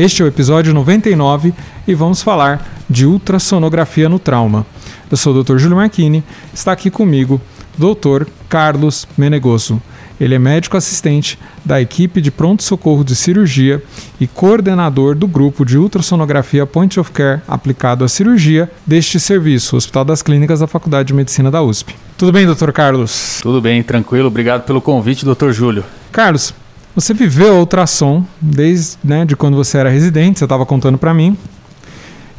Este 0.00 0.22
é 0.22 0.24
o 0.24 0.28
episódio 0.28 0.72
99 0.72 1.52
e 1.86 1.94
vamos 1.94 2.22
falar 2.22 2.66
de 2.88 3.04
ultrassonografia 3.04 4.08
no 4.08 4.18
trauma. 4.18 4.64
Eu 5.10 5.16
sou 5.18 5.34
o 5.34 5.44
Dr. 5.44 5.58
Júlio 5.58 5.76
Marchini, 5.76 6.24
está 6.54 6.72
aqui 6.72 6.90
comigo 6.90 7.38
Dr. 7.76 8.24
Carlos 8.48 9.06
Menegoso. 9.14 9.78
Ele 10.18 10.34
é 10.34 10.38
médico 10.38 10.74
assistente 10.74 11.38
da 11.62 11.82
equipe 11.82 12.22
de 12.22 12.30
pronto-socorro 12.30 13.04
de 13.04 13.14
cirurgia 13.14 13.82
e 14.18 14.26
coordenador 14.26 15.14
do 15.14 15.28
grupo 15.28 15.66
de 15.66 15.76
ultrassonografia 15.76 16.64
Point 16.64 16.98
of 16.98 17.12
Care 17.12 17.42
aplicado 17.46 18.02
à 18.02 18.08
cirurgia 18.08 18.70
deste 18.86 19.20
serviço, 19.20 19.76
Hospital 19.76 20.06
das 20.06 20.22
Clínicas 20.22 20.60
da 20.60 20.66
Faculdade 20.66 21.08
de 21.08 21.14
Medicina 21.14 21.50
da 21.50 21.62
USP. 21.62 21.94
Tudo 22.16 22.32
bem, 22.32 22.46
doutor 22.46 22.72
Carlos? 22.72 23.40
Tudo 23.42 23.60
bem, 23.60 23.82
tranquilo. 23.82 24.28
Obrigado 24.28 24.64
pelo 24.64 24.80
convite, 24.80 25.26
doutor 25.26 25.52
Júlio. 25.52 25.84
Carlos, 26.10 26.54
você 26.94 27.14
viveu 27.14 27.58
ultrassom 27.58 28.24
desde 28.40 28.98
né, 29.02 29.24
de 29.24 29.36
quando 29.36 29.56
você 29.56 29.78
era 29.78 29.88
residente, 29.88 30.38
você 30.38 30.44
estava 30.44 30.66
contando 30.66 30.98
para 30.98 31.14
mim, 31.14 31.36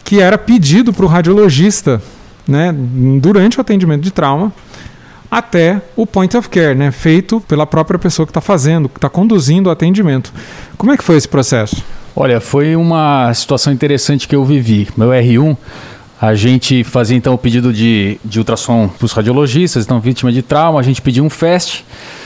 que 0.04 0.20
era 0.20 0.38
pedido 0.38 0.92
para 0.92 1.06
o 1.06 1.08
radiologista 1.08 2.02
né, 2.48 2.74
durante 3.22 3.58
o 3.58 3.62
atendimento 3.62 4.02
de 4.02 4.12
trauma 4.12 4.54
até 5.30 5.82
o 5.96 6.06
point 6.06 6.36
of 6.36 6.50
care, 6.50 6.76
né, 6.76 6.92
feito 6.92 7.40
pela 7.48 7.66
própria 7.66 7.98
pessoa 7.98 8.26
que 8.26 8.32
está 8.32 8.42
fazendo, 8.42 8.90
que 8.90 8.98
está 8.98 9.10
conduzindo 9.10 9.68
o 9.68 9.72
atendimento. 9.72 10.34
Como 10.78 10.92
é 10.92 10.98
que 10.98 11.04
foi 11.04 11.16
esse 11.16 11.28
processo? 11.28 11.82
Olha, 12.14 12.42
foi 12.42 12.76
uma 12.76 13.34
situação 13.34 13.72
interessante 13.72 14.28
que 14.28 14.36
eu 14.36 14.44
vivi. 14.44 14.90
Meu 14.98 15.10
R1 15.10 15.56
a 16.22 16.36
gente 16.36 16.84
fazia 16.84 17.18
então 17.18 17.34
o 17.34 17.38
pedido 17.38 17.74
de, 17.74 18.20
de 18.24 18.38
ultrassom 18.38 18.90
para 18.90 19.06
os 19.06 19.12
radiologistas, 19.14 19.86
então 19.86 20.00
vítima 20.00 20.32
de 20.32 20.42
trauma, 20.42 20.80
a 20.80 20.84
gente 20.84 21.02
pedia 21.02 21.24
um 21.24 21.30
FAST 21.30 21.84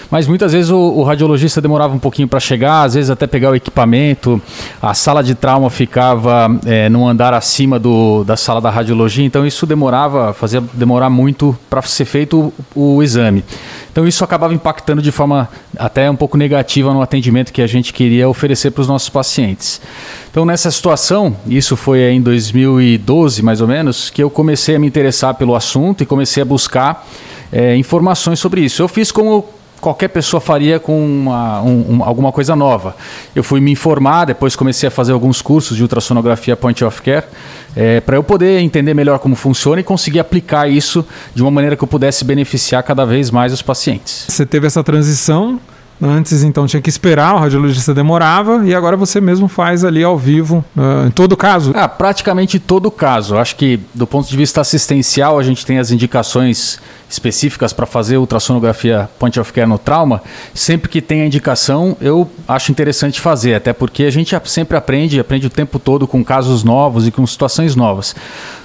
mas 0.10 0.28
muitas 0.28 0.54
vezes 0.54 0.70
o, 0.70 0.78
o 0.78 1.04
radiologista 1.04 1.62
demorava 1.62 1.94
um 1.94 2.00
pouquinho 2.00 2.28
para 2.28 2.40
chegar, 2.40 2.84
às 2.84 2.94
vezes 2.94 3.10
até 3.10 3.28
pegar 3.28 3.52
o 3.52 3.56
equipamento, 3.56 4.42
a 4.82 4.94
sala 4.94 5.24
de 5.24 5.36
trauma 5.36 5.70
ficava 5.70 6.48
é, 6.66 6.90
num 6.90 7.08
andar 7.08 7.34
acima 7.34 7.80
do, 7.80 8.24
da 8.24 8.38
sala 8.38 8.62
da 8.62 8.70
radiologia, 8.70 9.26
então 9.26 9.46
isso 9.46 9.66
demorava, 9.66 10.34
fazia 10.34 10.62
demorar 10.74 11.10
muito 11.10 11.58
para 11.70 11.82
ser 11.82 12.06
feito 12.06 12.54
o, 12.76 12.98
o 12.98 13.04
exame. 13.04 13.44
Então 13.92 14.06
isso 14.06 14.24
acabava 14.24 14.54
impactando 14.54 15.02
de 15.02 15.12
forma 15.12 15.48
até 15.78 16.12
um 16.12 16.16
pouco 16.16 16.38
negativa 16.38 16.94
no 16.94 17.02
atendimento 17.02 17.54
que 17.54 17.62
a 17.62 17.68
gente 17.68 17.94
queria 17.94 18.28
oferecer 18.28 18.72
para 18.72 18.82
os 18.82 18.88
nossos 18.88 19.10
pacientes. 19.10 19.82
Então 20.30 20.46
nessa 20.46 20.70
situação, 20.70 21.36
isso 21.48 21.78
foi 21.78 22.02
em 22.12 22.22
2012 22.22 23.42
mais 23.42 23.62
ou 23.62 23.68
menos, 23.68 24.10
que 24.10 24.22
eu 24.22 24.30
comecei 24.30 24.76
a 24.76 24.80
me 24.80 24.86
interessar 24.86 25.36
pelo 25.36 25.56
assunto 25.56 26.04
e 26.04 26.06
comecei 26.06 26.44
a 26.44 26.46
buscar 26.46 27.08
é, 27.52 27.76
informações 27.78 28.38
sobre 28.38 28.62
isso. 28.62 28.82
Eu 28.82 28.88
fiz 28.90 29.12
como 29.12 29.46
qualquer 29.86 30.08
pessoa 30.08 30.42
faria 30.42 30.80
com 30.80 31.06
uma, 31.06 31.62
um, 31.62 32.04
alguma 32.04 32.32
coisa 32.32 32.56
nova. 32.56 32.96
Eu 33.36 33.44
fui 33.44 33.62
me 33.62 33.72
informar, 33.72 34.26
depois 34.26 34.56
comecei 34.56 34.88
a 34.88 34.92
fazer 34.92 35.12
alguns 35.12 35.44
cursos 35.44 35.78
de 35.78 35.84
ultrassonografia 35.84 36.56
point 36.58 36.84
of 36.84 37.04
care, 37.04 37.28
é, 37.76 38.00
para 38.00 38.16
eu 38.16 38.24
poder 38.24 38.62
entender 38.62 38.96
melhor 38.96 39.20
como 39.20 39.36
funciona 39.36 39.82
e 39.82 39.84
conseguir 39.84 40.20
aplicar 40.20 40.68
isso 40.68 41.06
de 41.36 41.44
uma 41.44 41.52
maneira 41.52 41.76
que 41.76 41.84
eu 41.84 41.88
pudesse 41.88 42.26
beneficiar 42.26 42.82
cada 42.82 43.06
vez 43.06 43.30
mais 43.30 43.54
os 43.54 43.62
pacientes. 43.62 44.26
Você 44.28 44.44
teve 44.44 44.66
essa 44.66 44.84
transição 44.84 45.62
Antes, 46.02 46.44
então, 46.44 46.68
tinha 46.68 46.82
que 46.82 46.90
esperar, 46.90 47.36
o 47.36 47.40
radiologista 47.40 47.94
demorava, 47.94 48.68
e 48.68 48.76
agora 48.76 48.98
você 48.98 49.22
mesmo 49.22 49.48
faz 49.48 49.86
ali 49.86 50.04
ao 50.04 50.18
vivo, 50.18 50.64
uh, 50.76 51.08
em 51.08 51.12
todo 51.12 51.38
caso? 51.38 51.72
Ah, 51.74 51.88
praticamente 51.88 52.60
todo 52.60 52.92
caso. 52.92 53.38
Acho 53.38 53.56
que, 53.56 53.80
do 53.94 54.06
ponto 54.06 54.28
de 54.28 54.36
vista 54.36 54.60
assistencial, 54.60 55.40
a 55.40 55.44
gente 55.44 55.66
tem 55.66 55.80
as 55.80 55.92
indicações 55.92 56.80
específicas 57.10 57.72
para 57.72 57.86
fazer 57.86 58.18
ultrassonografia 58.18 59.10
point 59.18 59.40
of 59.40 59.54
care 59.54 59.68
no 59.68 59.78
trauma. 59.78 60.22
Sempre 60.54 60.90
que 60.90 61.02
tem 61.02 61.22
a 61.22 61.26
indicação, 61.26 61.96
eu 62.02 62.30
acho 62.48 62.72
interessante 62.72 63.22
fazer, 63.22 63.54
até 63.54 63.72
porque 63.72 64.04
a 64.04 64.12
gente 64.12 64.36
sempre 64.46 64.76
aprende, 64.76 65.20
aprende 65.20 65.48
o 65.48 65.50
tempo 65.50 65.80
todo 65.80 66.08
com 66.08 66.24
casos 66.24 66.64
novos 66.64 67.08
e 67.08 67.12
com 67.12 67.26
situações 67.26 67.76
novas. 67.76 68.16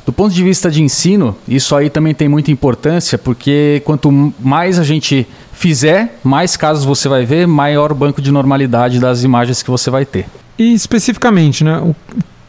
Do 0.05 0.13
ponto 0.13 0.35
de 0.35 0.43
vista 0.43 0.71
de 0.71 0.83
ensino, 0.83 1.37
isso 1.47 1.77
aí 1.77 1.91
também 1.91 2.15
tem 2.15 2.29
muita 2.29 2.51
importância, 2.51 3.17
porque 3.17 3.83
quanto 3.85 4.11
mais 4.41 4.79
a 4.79 4.83
gente 4.83 5.27
fizer, 5.61 6.19
mais 6.25 6.57
casos 6.57 6.87
você 6.87 7.07
vai 7.07 7.27
ver, 7.27 7.47
maior 7.47 7.93
banco 7.93 8.23
de 8.23 8.33
normalidade 8.33 8.99
das 8.99 9.23
imagens 9.23 9.63
que 9.63 9.71
você 9.71 9.91
vai 9.91 10.07
ter. 10.07 10.25
E 10.59 10.73
especificamente, 10.73 11.63
né? 11.63 11.95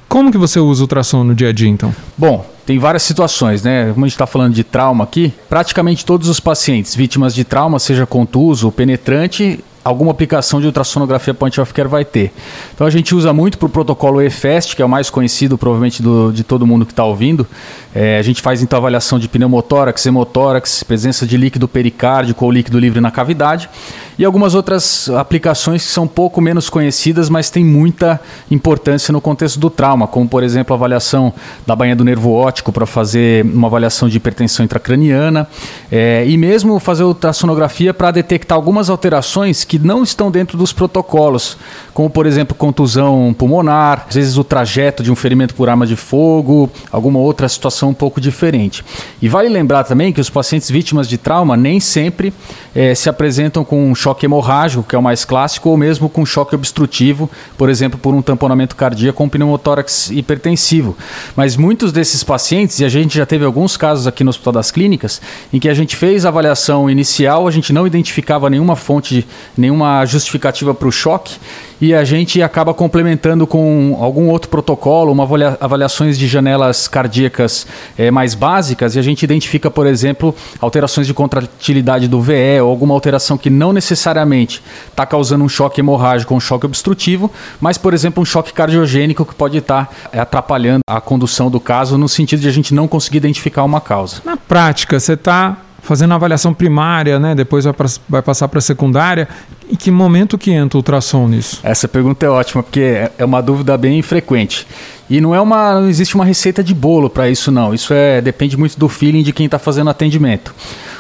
Como 0.08 0.32
que 0.32 0.38
você 0.38 0.62
usa 0.62 0.82
o 0.82 0.84
ultrassom 0.84 1.22
no 1.26 1.36
dia 1.36 1.50
a 1.50 1.52
dia, 1.52 1.68
então? 1.68 1.94
Bom, 2.18 2.50
tem 2.66 2.80
várias 2.80 3.04
situações, 3.04 3.64
né? 3.64 3.92
Como 3.92 4.06
a 4.06 4.08
gente 4.08 4.16
está 4.16 4.26
falando 4.26 4.54
de 4.54 4.64
trauma 4.64 5.04
aqui, 5.04 5.34
praticamente 5.50 6.06
todos 6.06 6.30
os 6.30 6.40
pacientes 6.40 6.96
vítimas 6.96 7.36
de 7.36 7.44
trauma, 7.44 7.80
seja 7.80 8.06
contuso 8.06 8.68
ou 8.68 8.72
penetrante, 8.72 9.62
alguma 9.84 10.12
aplicação 10.12 10.60
de 10.60 10.68
ultrassonografia 10.68 11.34
point 11.34 11.60
of 11.60 11.74
care 11.74 11.88
vai 11.88 12.06
ter. 12.06 12.32
Então 12.74 12.86
a 12.86 12.90
gente 12.90 13.16
usa 13.16 13.34
muito 13.34 13.58
para 13.58 13.66
o 13.66 13.70
protocolo 13.70 14.22
EFEST, 14.22 14.76
que 14.76 14.82
é 14.82 14.86
o 14.86 14.90
mais 14.90 15.10
conhecido 15.10 15.58
provavelmente 15.58 16.02
do, 16.02 16.32
de 16.32 16.44
todo 16.44 16.66
mundo 16.68 16.86
que 16.86 16.92
está 16.92 17.04
ouvindo. 17.04 17.48
É, 17.94 18.18
a 18.18 18.22
gente 18.22 18.42
faz 18.42 18.62
então 18.62 18.78
avaliação 18.78 19.20
de 19.20 19.28
pneumotórax, 19.28 20.06
hemotórax, 20.06 20.84
presença 20.84 21.26
de 21.26 21.36
líquido 21.36 21.68
pericárdico 21.68 22.46
ou 22.46 22.52
líquido 22.52 22.80
livre 22.80 23.02
na 23.02 23.12
cavidade 23.12 23.70
e 24.18 24.26
algumas 24.26 24.54
outras 24.54 25.10
aplicações 25.10 25.86
que 25.86 25.92
são 25.92 26.08
pouco 26.08 26.40
menos 26.40 26.70
conhecidas, 26.70 27.28
mas 27.28 27.50
têm 27.50 27.66
muita 27.66 28.22
importância 28.52 29.12
no 29.12 29.20
contexto 29.20 29.60
do 29.60 29.70
trauma, 29.70 30.08
como 30.08 30.30
por 30.30 30.44
exemplo 30.44 30.74
a 30.74 30.78
avaliação 30.78 31.34
da 31.66 31.76
banha 31.76 31.96
do 31.96 32.04
nervo 32.04 32.32
óptico 32.32 32.72
para 32.72 32.86
fazer 32.86 33.44
uma 33.44 33.68
avaliação 33.68 34.08
de 34.08 34.18
hipertensão 34.18 34.64
intracraniana 34.64 35.48
é, 35.92 36.24
e 36.28 36.38
mesmo 36.38 36.80
fazer 36.80 37.04
ultrassonografia 37.04 37.94
para 37.94 38.12
detectar 38.12 38.56
algumas 38.56 38.90
alterações 38.90 39.64
que 39.72 39.80
não 39.80 40.04
estão 40.04 40.30
dentro 40.30 40.58
dos 40.58 40.74
protocolos, 40.74 41.56
como 41.94 42.10
por 42.10 42.26
exemplo 42.26 42.54
contusão 42.54 43.34
pulmonar, 43.34 44.06
às 44.10 44.16
vezes 44.16 44.38
o 44.38 44.44
trajeto 44.44 45.02
de 45.02 45.10
um 45.10 45.16
ferimento 45.16 45.56
por 45.56 45.70
arma 45.70 45.88
de 45.88 45.96
fogo, 45.96 46.70
alguma 46.92 47.20
outra 47.20 47.48
situação 47.48 47.88
um 47.88 47.94
pouco 47.94 48.20
diferente. 48.20 48.84
E 49.22 49.30
vale 49.30 49.48
lembrar 49.48 49.86
também 49.86 50.12
que 50.12 50.20
os 50.20 50.30
pacientes 50.30 50.70
vítimas 50.70 51.08
de 51.08 51.18
trauma 51.18 51.56
nem 51.56 51.80
sempre 51.80 52.34
é, 52.76 52.94
se 52.94 53.08
apresentam 53.08 53.64
com 53.64 53.90
um 53.90 53.96
choque 53.96 54.26
hemorrágico, 54.26 54.84
que 54.84 54.94
é 54.94 55.00
o 55.00 55.02
mais 55.02 55.24
clássico, 55.24 55.70
ou 55.70 55.78
mesmo 55.78 56.10
com 56.10 56.26
choque 56.26 56.54
obstrutivo, 56.54 57.30
por 57.58 57.70
exemplo, 57.70 57.98
por 57.98 58.14
um 58.14 58.22
tamponamento 58.22 58.76
cardíaco 58.76 59.20
com 59.20 59.30
pneumotórax 59.30 60.12
hipertensivo. 60.12 60.98
Mas 61.34 61.56
muitos 61.56 61.94
desses 61.94 62.26
pacientes, 62.26 62.78
e 62.82 62.84
a 62.84 62.90
gente 62.90 63.18
já 63.18 63.26
teve 63.26 63.46
alguns 63.46 63.78
casos 63.78 64.06
aqui 64.06 64.22
no 64.22 64.32
Hospital 64.32 64.52
das 64.52 64.70
Clínicas, 64.70 65.22
em 65.54 65.60
que 65.60 65.70
a 65.70 65.74
gente 65.74 65.96
fez 65.96 66.26
a 66.26 66.28
avaliação 66.28 66.90
inicial, 66.90 67.48
a 67.48 67.52
gente 67.52 67.72
não 67.72 67.88
identificava 67.88 68.50
nenhuma 68.50 68.76
fonte 68.76 69.26
nenhuma 69.62 70.06
justificativa 70.06 70.74
para 70.74 70.88
o 70.88 70.92
choque 70.92 71.38
e 71.82 71.96
a 71.96 72.04
gente 72.04 72.42
acaba 72.44 72.76
complementando 72.76 73.48
com 73.48 73.98
algum 74.00 74.30
outro 74.30 74.50
protocolo, 74.50 75.12
uma 75.12 75.24
avalia 75.24 75.58
avaliações 75.60 76.18
de 76.18 76.28
janelas 76.28 76.88
cardíacas 76.88 77.66
é, 77.98 78.12
mais 78.12 78.36
básicas 78.36 78.96
e 78.96 79.00
a 79.00 79.02
gente 79.02 79.24
identifica, 79.24 79.72
por 79.72 79.88
exemplo, 79.88 80.36
alterações 80.60 81.08
de 81.08 81.14
contratilidade 81.14 82.08
do 82.08 82.22
VE 82.22 82.62
ou 82.62 82.70
alguma 82.70 82.94
alteração 82.94 83.36
que 83.36 83.50
não 83.50 83.74
necessariamente 83.74 84.62
está 84.90 85.06
causando 85.08 85.44
um 85.44 85.50
choque 85.50 85.82
hemorrágico 85.82 86.36
um 86.36 86.40
choque 86.40 86.66
obstrutivo, 86.66 87.32
mas, 87.60 87.78
por 87.78 87.94
exemplo, 87.94 88.22
um 88.22 88.26
choque 88.26 88.54
cardiogênico 88.54 89.26
que 89.26 89.34
pode 89.34 89.58
estar 89.58 89.86
tá, 89.86 89.94
é, 90.14 90.20
atrapalhando 90.20 90.82
a 90.88 91.02
condução 91.02 91.50
do 91.50 91.60
caso 91.60 91.98
no 91.98 92.08
sentido 92.08 92.42
de 92.42 92.48
a 92.48 92.52
gente 92.52 92.74
não 92.74 92.88
conseguir 92.88 93.18
identificar 93.18 93.64
uma 93.64 93.82
causa. 93.82 94.22
Na 94.24 94.38
prática, 94.38 95.00
você 95.00 95.14
está 95.14 95.58
fazendo 95.82 96.12
a 96.12 96.16
avaliação 96.16 96.54
primária, 96.54 97.20
né? 97.20 97.36
depois 97.36 97.66
vai, 97.66 97.74
pra, 97.74 97.88
vai 98.08 98.22
passar 98.22 98.48
para 98.48 98.60
a 98.60 98.62
secundária. 98.62 99.28
Em 99.70 99.76
que 99.76 99.90
momento 99.90 100.38
que 100.38 100.52
entra 100.52 100.78
o 100.78 100.80
ultrassom 100.80 101.28
nisso? 101.28 101.60
Essa 101.64 101.88
pergunta 101.88 102.26
é 102.26 102.30
ótima, 102.30 102.62
porque 102.62 102.82
é, 102.82 103.12
é 103.18 103.26
uma 103.26 103.42
dúvida 103.42 103.78
bem 103.78 104.02
frequente. 104.02 104.68
E 105.10 105.20
não 105.20 105.36
é 105.36 105.42
uma, 105.42 105.82
não 105.82 105.90
existe 105.90 106.16
uma 106.16 106.24
receita 106.24 106.64
de 106.64 106.74
bolo 106.74 107.10
para 107.10 107.30
isso 107.30 107.52
não. 107.52 107.74
Isso 107.74 107.94
é 107.94 108.22
depende 108.22 108.56
muito 108.58 108.80
do 108.80 108.88
feeling 108.88 109.24
de 109.24 109.34
quem 109.34 109.46
está 109.46 109.60
fazendo 109.60 109.90
atendimento. 109.90 110.54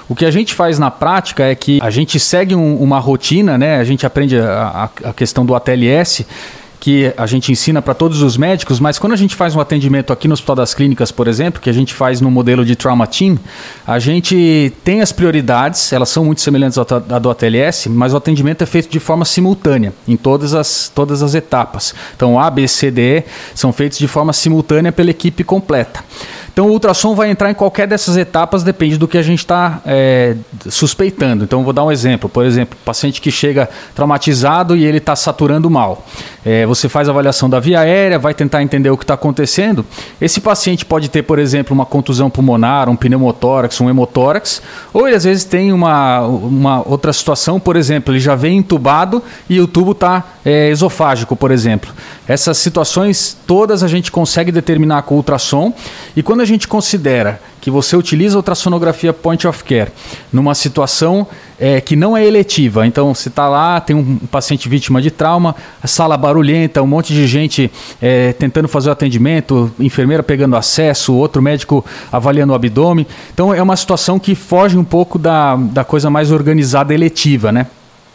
O 0.09 0.15
que 0.15 0.25
a 0.25 0.31
gente 0.31 0.53
faz 0.53 0.77
na 0.77 0.91
prática 0.91 1.45
é 1.45 1.55
que 1.55 1.79
a 1.81 1.89
gente 1.89 2.19
segue 2.19 2.53
um, 2.53 2.75
uma 2.77 2.99
rotina, 2.99 3.57
né? 3.57 3.77
A 3.77 3.83
gente 3.85 4.05
aprende 4.05 4.37
a, 4.37 4.89
a, 5.03 5.09
a 5.09 5.13
questão 5.13 5.45
do 5.45 5.55
ATLS 5.55 6.25
que 6.81 7.13
a 7.15 7.27
gente 7.27 7.51
ensina 7.51 7.79
para 7.79 7.93
todos 7.93 8.23
os 8.23 8.35
médicos, 8.35 8.79
mas 8.79 8.97
quando 8.97 9.13
a 9.13 9.15
gente 9.15 9.35
faz 9.35 9.55
um 9.55 9.59
atendimento 9.59 10.11
aqui 10.11 10.27
no 10.27 10.33
Hospital 10.33 10.55
das 10.55 10.73
Clínicas, 10.73 11.11
por 11.11 11.27
exemplo, 11.27 11.61
que 11.61 11.69
a 11.69 11.73
gente 11.73 11.93
faz 11.93 12.19
no 12.19 12.31
modelo 12.31 12.65
de 12.65 12.75
Trauma 12.75 13.05
Team, 13.05 13.37
a 13.85 13.99
gente 13.99 14.73
tem 14.83 14.99
as 14.99 15.11
prioridades, 15.11 15.93
elas 15.93 16.09
são 16.09 16.25
muito 16.25 16.41
semelhantes 16.41 16.79
à 16.79 17.19
do 17.19 17.29
ATLS, 17.29 17.87
mas 17.87 18.15
o 18.15 18.17
atendimento 18.17 18.63
é 18.63 18.65
feito 18.65 18.89
de 18.89 18.99
forma 18.99 19.25
simultânea 19.25 19.93
em 20.07 20.17
todas 20.17 20.55
as, 20.55 20.89
todas 20.89 21.21
as 21.21 21.35
etapas. 21.35 21.93
Então, 22.15 22.39
A, 22.39 22.49
B, 22.49 22.67
C, 22.67 22.89
D, 22.89 23.19
E 23.19 23.23
são 23.53 23.71
feitos 23.71 23.99
de 23.99 24.07
forma 24.07 24.33
simultânea 24.33 24.91
pela 24.91 25.11
equipe 25.11 25.43
completa. 25.43 26.03
Então 26.53 26.67
o 26.67 26.71
ultrassom 26.71 27.15
vai 27.15 27.29
entrar 27.29 27.49
em 27.49 27.53
qualquer 27.53 27.87
dessas 27.87 28.17
etapas, 28.17 28.63
depende 28.63 28.97
do 28.97 29.07
que 29.07 29.17
a 29.17 29.21
gente 29.21 29.39
está 29.39 29.81
é, 29.85 30.35
suspeitando. 30.69 31.43
Então 31.43 31.63
vou 31.63 31.73
dar 31.73 31.83
um 31.83 31.91
exemplo. 31.91 32.29
Por 32.29 32.45
exemplo, 32.45 32.77
paciente 32.83 33.21
que 33.21 33.31
chega 33.31 33.69
traumatizado 33.95 34.75
e 34.75 34.83
ele 34.83 34.97
está 34.97 35.15
saturando 35.15 35.69
mal. 35.69 36.05
É, 36.45 36.65
você 36.65 36.89
faz 36.89 37.07
a 37.07 37.11
avaliação 37.11 37.49
da 37.49 37.59
via 37.59 37.79
aérea, 37.79 38.19
vai 38.19 38.33
tentar 38.33 38.61
entender 38.63 38.89
o 38.89 38.97
que 38.97 39.03
está 39.03 39.13
acontecendo. 39.13 39.85
Esse 40.19 40.41
paciente 40.41 40.83
pode 40.85 41.09
ter, 41.09 41.21
por 41.23 41.39
exemplo, 41.39 41.73
uma 41.73 41.85
contusão 41.85 42.29
pulmonar, 42.29 42.89
um 42.89 42.95
pneumotórax, 42.95 43.79
um 43.79 43.89
hemotórax, 43.89 44.61
ou 44.93 45.07
ele 45.07 45.15
às 45.15 45.23
vezes 45.23 45.43
tem 45.43 45.71
uma, 45.71 46.21
uma 46.21 46.87
outra 46.87 47.13
situação, 47.13 47.59
por 47.59 47.75
exemplo, 47.75 48.13
ele 48.13 48.19
já 48.19 48.35
vem 48.35 48.57
entubado 48.57 49.23
e 49.49 49.59
o 49.59 49.67
tubo 49.67 49.91
está 49.91 50.23
é, 50.45 50.69
esofágico, 50.69 51.35
por 51.35 51.51
exemplo. 51.51 51.91
Essas 52.27 52.57
situações 52.57 53.37
todas 53.45 53.83
a 53.83 53.87
gente 53.87 54.11
consegue 54.11 54.51
determinar 54.51 55.03
com 55.03 55.15
ultrassom 55.15 55.73
e 56.15 56.23
quando 56.23 56.41
a 56.41 56.45
gente 56.45 56.67
considera 56.67 57.39
que 57.59 57.69
você 57.69 57.95
utiliza 57.95 58.37
ultrassonografia 58.37 59.13
point 59.13 59.47
of 59.47 59.63
care 59.63 59.91
numa 60.33 60.55
situação 60.55 61.27
é, 61.59 61.79
que 61.79 61.95
não 61.95 62.17
é 62.17 62.25
eletiva, 62.25 62.87
então 62.87 63.13
você 63.13 63.29
está 63.29 63.47
lá, 63.47 63.79
tem 63.79 63.95
um 63.95 64.17
paciente 64.17 64.67
vítima 64.67 64.99
de 64.99 65.11
trauma, 65.11 65.55
sala 65.85 66.17
barulhenta, 66.17 66.81
um 66.81 66.87
monte 66.87 67.13
de 67.13 67.27
gente 67.27 67.71
é, 68.01 68.33
tentando 68.33 68.67
fazer 68.67 68.89
o 68.89 68.91
atendimento, 68.91 69.71
enfermeira 69.79 70.23
pegando 70.23 70.55
acesso, 70.55 71.13
outro 71.13 71.39
médico 71.39 71.85
avaliando 72.11 72.51
o 72.51 72.55
abdômen. 72.55 73.05
Então 73.31 73.53
é 73.53 73.61
uma 73.61 73.75
situação 73.75 74.17
que 74.17 74.33
foge 74.33 74.75
um 74.75 74.83
pouco 74.83 75.19
da, 75.19 75.55
da 75.55 75.83
coisa 75.83 76.09
mais 76.09 76.31
organizada 76.31 76.95
eletiva, 76.95 77.51
né? 77.51 77.67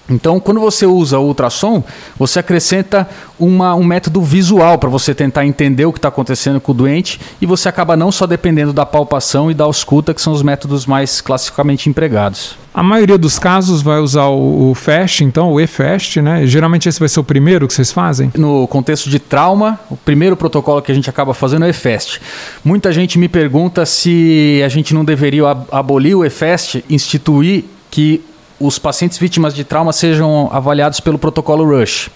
Então, 0.08 0.38
quando 0.38 0.60
você 0.60 0.86
usa 0.86 1.18
ultrassom, 1.18 1.82
você 2.16 2.38
acrescenta 2.38 3.08
uma, 3.38 3.74
um 3.74 3.84
método 3.84 4.22
visual 4.22 4.78
para 4.78 4.88
você 4.88 5.14
tentar 5.14 5.44
entender 5.44 5.84
o 5.84 5.92
que 5.92 5.98
está 5.98 6.08
acontecendo 6.08 6.60
com 6.60 6.72
o 6.72 6.74
doente 6.74 7.20
e 7.40 7.46
você 7.46 7.68
acaba 7.68 7.96
não 7.96 8.12
só 8.12 8.26
dependendo 8.26 8.72
da 8.72 8.86
palpação 8.86 9.50
e 9.50 9.54
da 9.54 9.64
ausculta, 9.64 10.14
que 10.14 10.22
são 10.22 10.32
os 10.32 10.42
métodos 10.42 10.86
mais 10.86 11.20
classicamente 11.20 11.88
empregados. 11.88 12.56
A 12.72 12.82
maioria 12.82 13.18
dos 13.18 13.38
casos 13.38 13.82
vai 13.82 13.98
usar 13.98 14.26
o, 14.26 14.70
o 14.70 14.74
FAST, 14.74 15.24
então, 15.24 15.52
o 15.52 15.60
EFAST, 15.60 16.20
né? 16.20 16.46
Geralmente 16.46 16.88
esse 16.88 17.00
vai 17.00 17.08
ser 17.08 17.18
o 17.18 17.24
primeiro 17.24 17.66
que 17.66 17.74
vocês 17.74 17.90
fazem? 17.90 18.30
No 18.36 18.68
contexto 18.68 19.08
de 19.08 19.18
trauma, 19.18 19.80
o 19.90 19.96
primeiro 19.96 20.36
protocolo 20.36 20.82
que 20.82 20.92
a 20.92 20.94
gente 20.94 21.08
acaba 21.08 21.32
fazendo 21.34 21.64
é 21.64 21.68
o 21.68 21.70
EFAST. 21.70 22.20
Muita 22.62 22.92
gente 22.92 23.18
me 23.18 23.28
pergunta 23.28 23.84
se 23.86 24.62
a 24.64 24.68
gente 24.68 24.94
não 24.94 25.04
deveria 25.04 25.56
abolir 25.72 26.14
o 26.14 26.24
EFAST, 26.24 26.84
instituir 26.88 27.64
que 27.90 28.22
os 28.58 28.78
pacientes 28.78 29.18
vítimas 29.18 29.54
de 29.54 29.64
trauma 29.64 29.92
sejam 29.92 30.48
avaliados 30.52 31.00
pelo 31.00 31.18
protocolo 31.18 31.64
RUSH, 31.64 32.08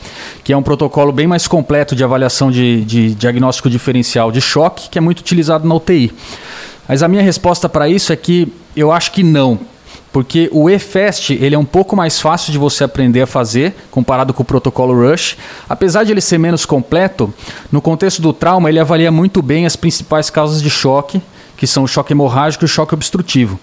que 0.43 0.53
é 0.53 0.57
um 0.57 0.63
protocolo 0.63 1.13
bem 1.13 1.27
mais 1.27 1.47
completo 1.47 1.95
de 1.95 2.03
avaliação 2.03 2.51
de, 2.51 2.85
de 2.85 3.15
diagnóstico 3.15 3.69
diferencial 3.69 4.33
de 4.33 4.41
choque, 4.41 4.89
que 4.89 4.99
é 4.99 5.01
muito 5.01 5.21
utilizado 5.21 5.69
na 5.69 5.75
UTI. 5.75 6.13
Mas 6.89 7.03
a 7.03 7.09
minha 7.09 7.23
resposta 7.23 7.69
para 7.69 7.89
isso 7.89 8.13
é 8.13 8.17
que 8.17 8.53
eu 8.75 8.91
acho 8.91 9.13
que 9.13 9.23
não, 9.23 9.61
porque 10.13 10.49
o 10.53 10.69
EFAST 10.69 11.35
ele 11.35 11.55
é 11.55 11.59
um 11.59 11.65
pouco 11.65 11.95
mais 11.95 12.21
fácil 12.21 12.51
de 12.51 12.59
você 12.59 12.83
aprender 12.83 13.23
a 13.23 13.27
fazer 13.27 13.75
comparado 13.91 14.35
com 14.35 14.43
o 14.43 14.47
protocolo 14.47 14.95
RUSH. 14.95 15.37
Apesar 15.69 16.05
de 16.05 16.13
ele 16.13 16.21
ser 16.21 16.39
menos 16.39 16.67
completo, 16.67 17.33
no 17.71 17.81
contexto 17.81 18.21
do 18.21 18.33
trauma 18.33 18.69
ele 18.69 18.81
avalia 18.81 19.13
muito 19.13 19.43
bem 19.43 19.67
as 19.67 19.77
principais 19.77 20.31
causas 20.31 20.63
de 20.63 20.71
choque, 20.71 21.23
que 21.57 21.67
são 21.67 21.85
o 21.85 21.89
choque 21.89 22.13
hemorrágico 22.13 22.65
e 22.65 22.67
o 22.67 22.69
choque 22.69 22.95
obstrutivo. 22.95 23.61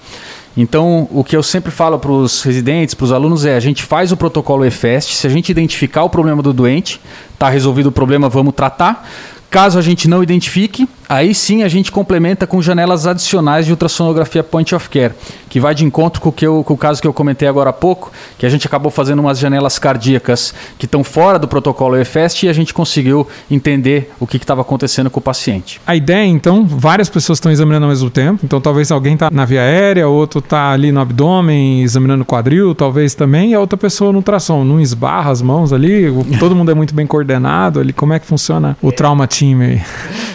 Então, 0.57 1.07
o 1.11 1.23
que 1.23 1.37
eu 1.37 1.43
sempre 1.43 1.69
falo 1.69 1.99
para 1.99 2.11
os 2.11 2.41
residentes, 2.41 2.95
para 2.95 3.05
os 3.05 3.11
alunos 3.11 3.45
é: 3.45 3.55
a 3.55 3.59
gente 3.59 3.83
faz 3.83 4.11
o 4.11 4.17
protocolo 4.17 4.65
EFEST, 4.65 5.13
se 5.13 5.27
a 5.27 5.29
gente 5.29 5.49
identificar 5.51 6.03
o 6.03 6.09
problema 6.09 6.41
do 6.41 6.51
doente, 6.51 6.99
está 7.31 7.47
resolvido 7.47 7.87
o 7.87 7.91
problema, 7.91 8.27
vamos 8.27 8.55
tratar. 8.55 9.07
Caso 9.49 9.79
a 9.79 9.81
gente 9.81 10.09
não 10.09 10.21
identifique, 10.21 10.87
aí 11.07 11.33
sim 11.33 11.63
a 11.63 11.69
gente 11.69 11.89
complementa 11.89 12.45
com 12.45 12.61
janelas 12.61 13.07
adicionais 13.07 13.65
de 13.65 13.71
ultrassonografia 13.71 14.43
point 14.43 14.75
of 14.75 14.89
care, 14.89 15.13
que 15.49 15.57
vai 15.57 15.73
de 15.73 15.85
encontro 15.85 16.19
com 16.19 16.29
o, 16.29 16.31
que 16.31 16.45
eu, 16.45 16.63
com 16.65 16.73
o 16.73 16.77
caso 16.77 17.01
que 17.01 17.07
eu 17.07 17.13
comentei 17.13 17.47
agora 17.47 17.69
há 17.69 17.73
pouco, 17.73 18.11
que 18.37 18.45
a 18.45 18.49
gente 18.49 18.67
acabou 18.67 18.91
fazendo 18.91 19.19
umas 19.19 19.39
janelas 19.39 19.79
cardíacas 19.79 20.53
que 20.77 20.85
estão 20.85 21.01
fora 21.03 21.39
do 21.39 21.47
protocolo 21.47 21.95
EFEST 21.95 22.45
e 22.45 22.49
a 22.49 22.53
gente 22.53 22.73
conseguiu 22.73 23.25
entender 23.49 24.11
o 24.19 24.27
que 24.27 24.35
estava 24.35 24.61
acontecendo 24.61 25.09
com 25.09 25.19
o 25.19 25.23
paciente. 25.23 25.79
A 25.87 25.95
ideia, 25.95 26.25
então, 26.25 26.65
várias 26.65 27.09
pessoas 27.09 27.37
estão 27.37 27.51
examinando 27.51 27.85
ao 27.85 27.89
mesmo 27.89 28.09
tempo, 28.09 28.41
então 28.43 28.59
talvez 28.59 28.91
alguém 28.91 29.13
está 29.13 29.29
na 29.31 29.45
via 29.45 29.61
aérea, 29.61 30.09
outro 30.09 30.39
está 30.39 30.71
ali 30.71 30.91
no 30.91 30.99
abdômen 30.99 31.83
examinando 31.83 32.23
o 32.23 32.25
quadril, 32.25 32.75
talvez 32.75 33.15
também, 33.15 33.51
e 33.51 33.53
a 33.53 33.59
outra 33.61 33.77
pessoa 33.77 34.11
no 34.11 34.17
ultrassom, 34.17 34.65
não 34.65 34.81
esbarra 34.81 35.31
as 35.31 35.41
mãos 35.41 35.71
ali, 35.71 36.07
todo 36.37 36.53
mundo 36.53 36.69
é 36.69 36.73
muito 36.73 36.93
bem 36.93 37.07
coordenado 37.07 37.79
ali, 37.79 37.93
como 37.93 38.11
é 38.11 38.19
que 38.19 38.25
funciona 38.25 38.77
o 38.81 38.91
trauma 38.91 39.25
time? 39.37 39.81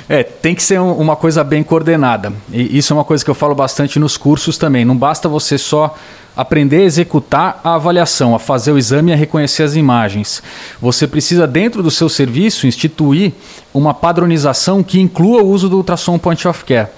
É, 0.08 0.22
tem 0.22 0.54
que 0.54 0.62
ser 0.62 0.80
um, 0.80 0.92
uma 0.92 1.16
coisa 1.16 1.42
bem 1.42 1.62
coordenada. 1.62 2.32
E 2.52 2.76
isso 2.76 2.92
é 2.92 2.96
uma 2.96 3.04
coisa 3.04 3.24
que 3.24 3.30
eu 3.30 3.34
falo 3.34 3.54
bastante 3.54 3.98
nos 3.98 4.16
cursos 4.16 4.56
também. 4.56 4.84
Não 4.84 4.96
basta 4.96 5.28
você 5.28 5.58
só 5.58 5.96
aprender 6.36 6.78
a 6.78 6.84
executar 6.84 7.60
a 7.62 7.74
avaliação, 7.74 8.34
a 8.34 8.38
fazer 8.38 8.72
o 8.72 8.78
exame 8.78 9.10
e 9.10 9.14
a 9.14 9.16
reconhecer 9.16 9.62
as 9.62 9.74
imagens. 9.74 10.42
Você 10.80 11.06
precisa, 11.06 11.46
dentro 11.46 11.82
do 11.82 11.90
seu 11.90 12.08
serviço, 12.08 12.66
instituir 12.66 13.32
uma 13.74 13.92
padronização 13.92 14.82
que 14.82 15.00
inclua 15.00 15.42
o 15.42 15.48
uso 15.48 15.68
do 15.68 15.76
ultrassom 15.76 16.18
point 16.18 16.46
of 16.46 16.64
care 16.64 16.88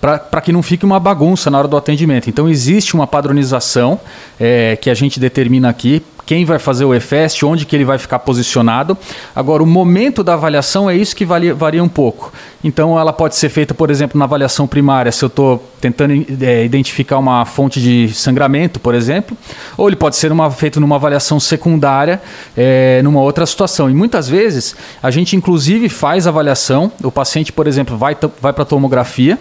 para 0.00 0.40
que 0.40 0.50
não 0.50 0.64
fique 0.64 0.84
uma 0.84 0.98
bagunça 0.98 1.48
na 1.48 1.58
hora 1.58 1.68
do 1.68 1.76
atendimento. 1.76 2.28
Então, 2.28 2.48
existe 2.48 2.92
uma 2.92 3.06
padronização 3.06 4.00
é, 4.38 4.74
que 4.74 4.90
a 4.90 4.94
gente 4.94 5.20
determina 5.20 5.68
aqui 5.68 6.02
quem 6.24 6.44
vai 6.44 6.58
fazer 6.58 6.84
o 6.84 6.94
EFEST, 6.94 7.44
onde 7.44 7.66
que 7.66 7.74
ele 7.74 7.84
vai 7.84 7.98
ficar 7.98 8.20
posicionado. 8.20 8.96
Agora, 9.34 9.62
o 9.62 9.66
momento 9.66 10.22
da 10.22 10.34
avaliação 10.34 10.88
é 10.88 10.96
isso 10.96 11.14
que 11.16 11.24
varia, 11.24 11.82
um 11.82 11.88
pouco. 11.88 12.32
Então, 12.62 12.98
ela 12.98 13.12
pode 13.12 13.34
ser 13.34 13.48
feita, 13.48 13.74
por 13.74 13.90
exemplo, 13.90 14.18
na 14.18 14.24
avaliação 14.24 14.66
primária, 14.66 15.10
se 15.10 15.24
eu 15.24 15.26
estou 15.26 15.68
tentando 15.80 16.14
é, 16.40 16.64
identificar 16.64 17.18
uma 17.18 17.44
fonte 17.44 17.80
de 17.80 18.12
sangramento, 18.14 18.78
por 18.78 18.94
exemplo, 18.94 19.36
ou 19.76 19.88
ele 19.88 19.96
pode 19.96 20.14
ser 20.14 20.30
uma, 20.30 20.48
feito 20.50 20.80
numa 20.80 20.94
avaliação 20.94 21.40
secundária, 21.40 22.22
é, 22.56 23.00
numa 23.02 23.20
outra 23.20 23.44
situação. 23.44 23.90
E 23.90 23.94
muitas 23.94 24.28
vezes, 24.28 24.76
a 25.02 25.10
gente 25.10 25.34
inclusive 25.34 25.88
faz 25.88 26.26
avaliação, 26.26 26.92
o 27.02 27.10
paciente, 27.10 27.52
por 27.52 27.66
exemplo, 27.66 27.96
vai, 27.96 28.16
vai 28.40 28.52
para 28.52 28.62
a 28.62 28.66
tomografia, 28.66 29.38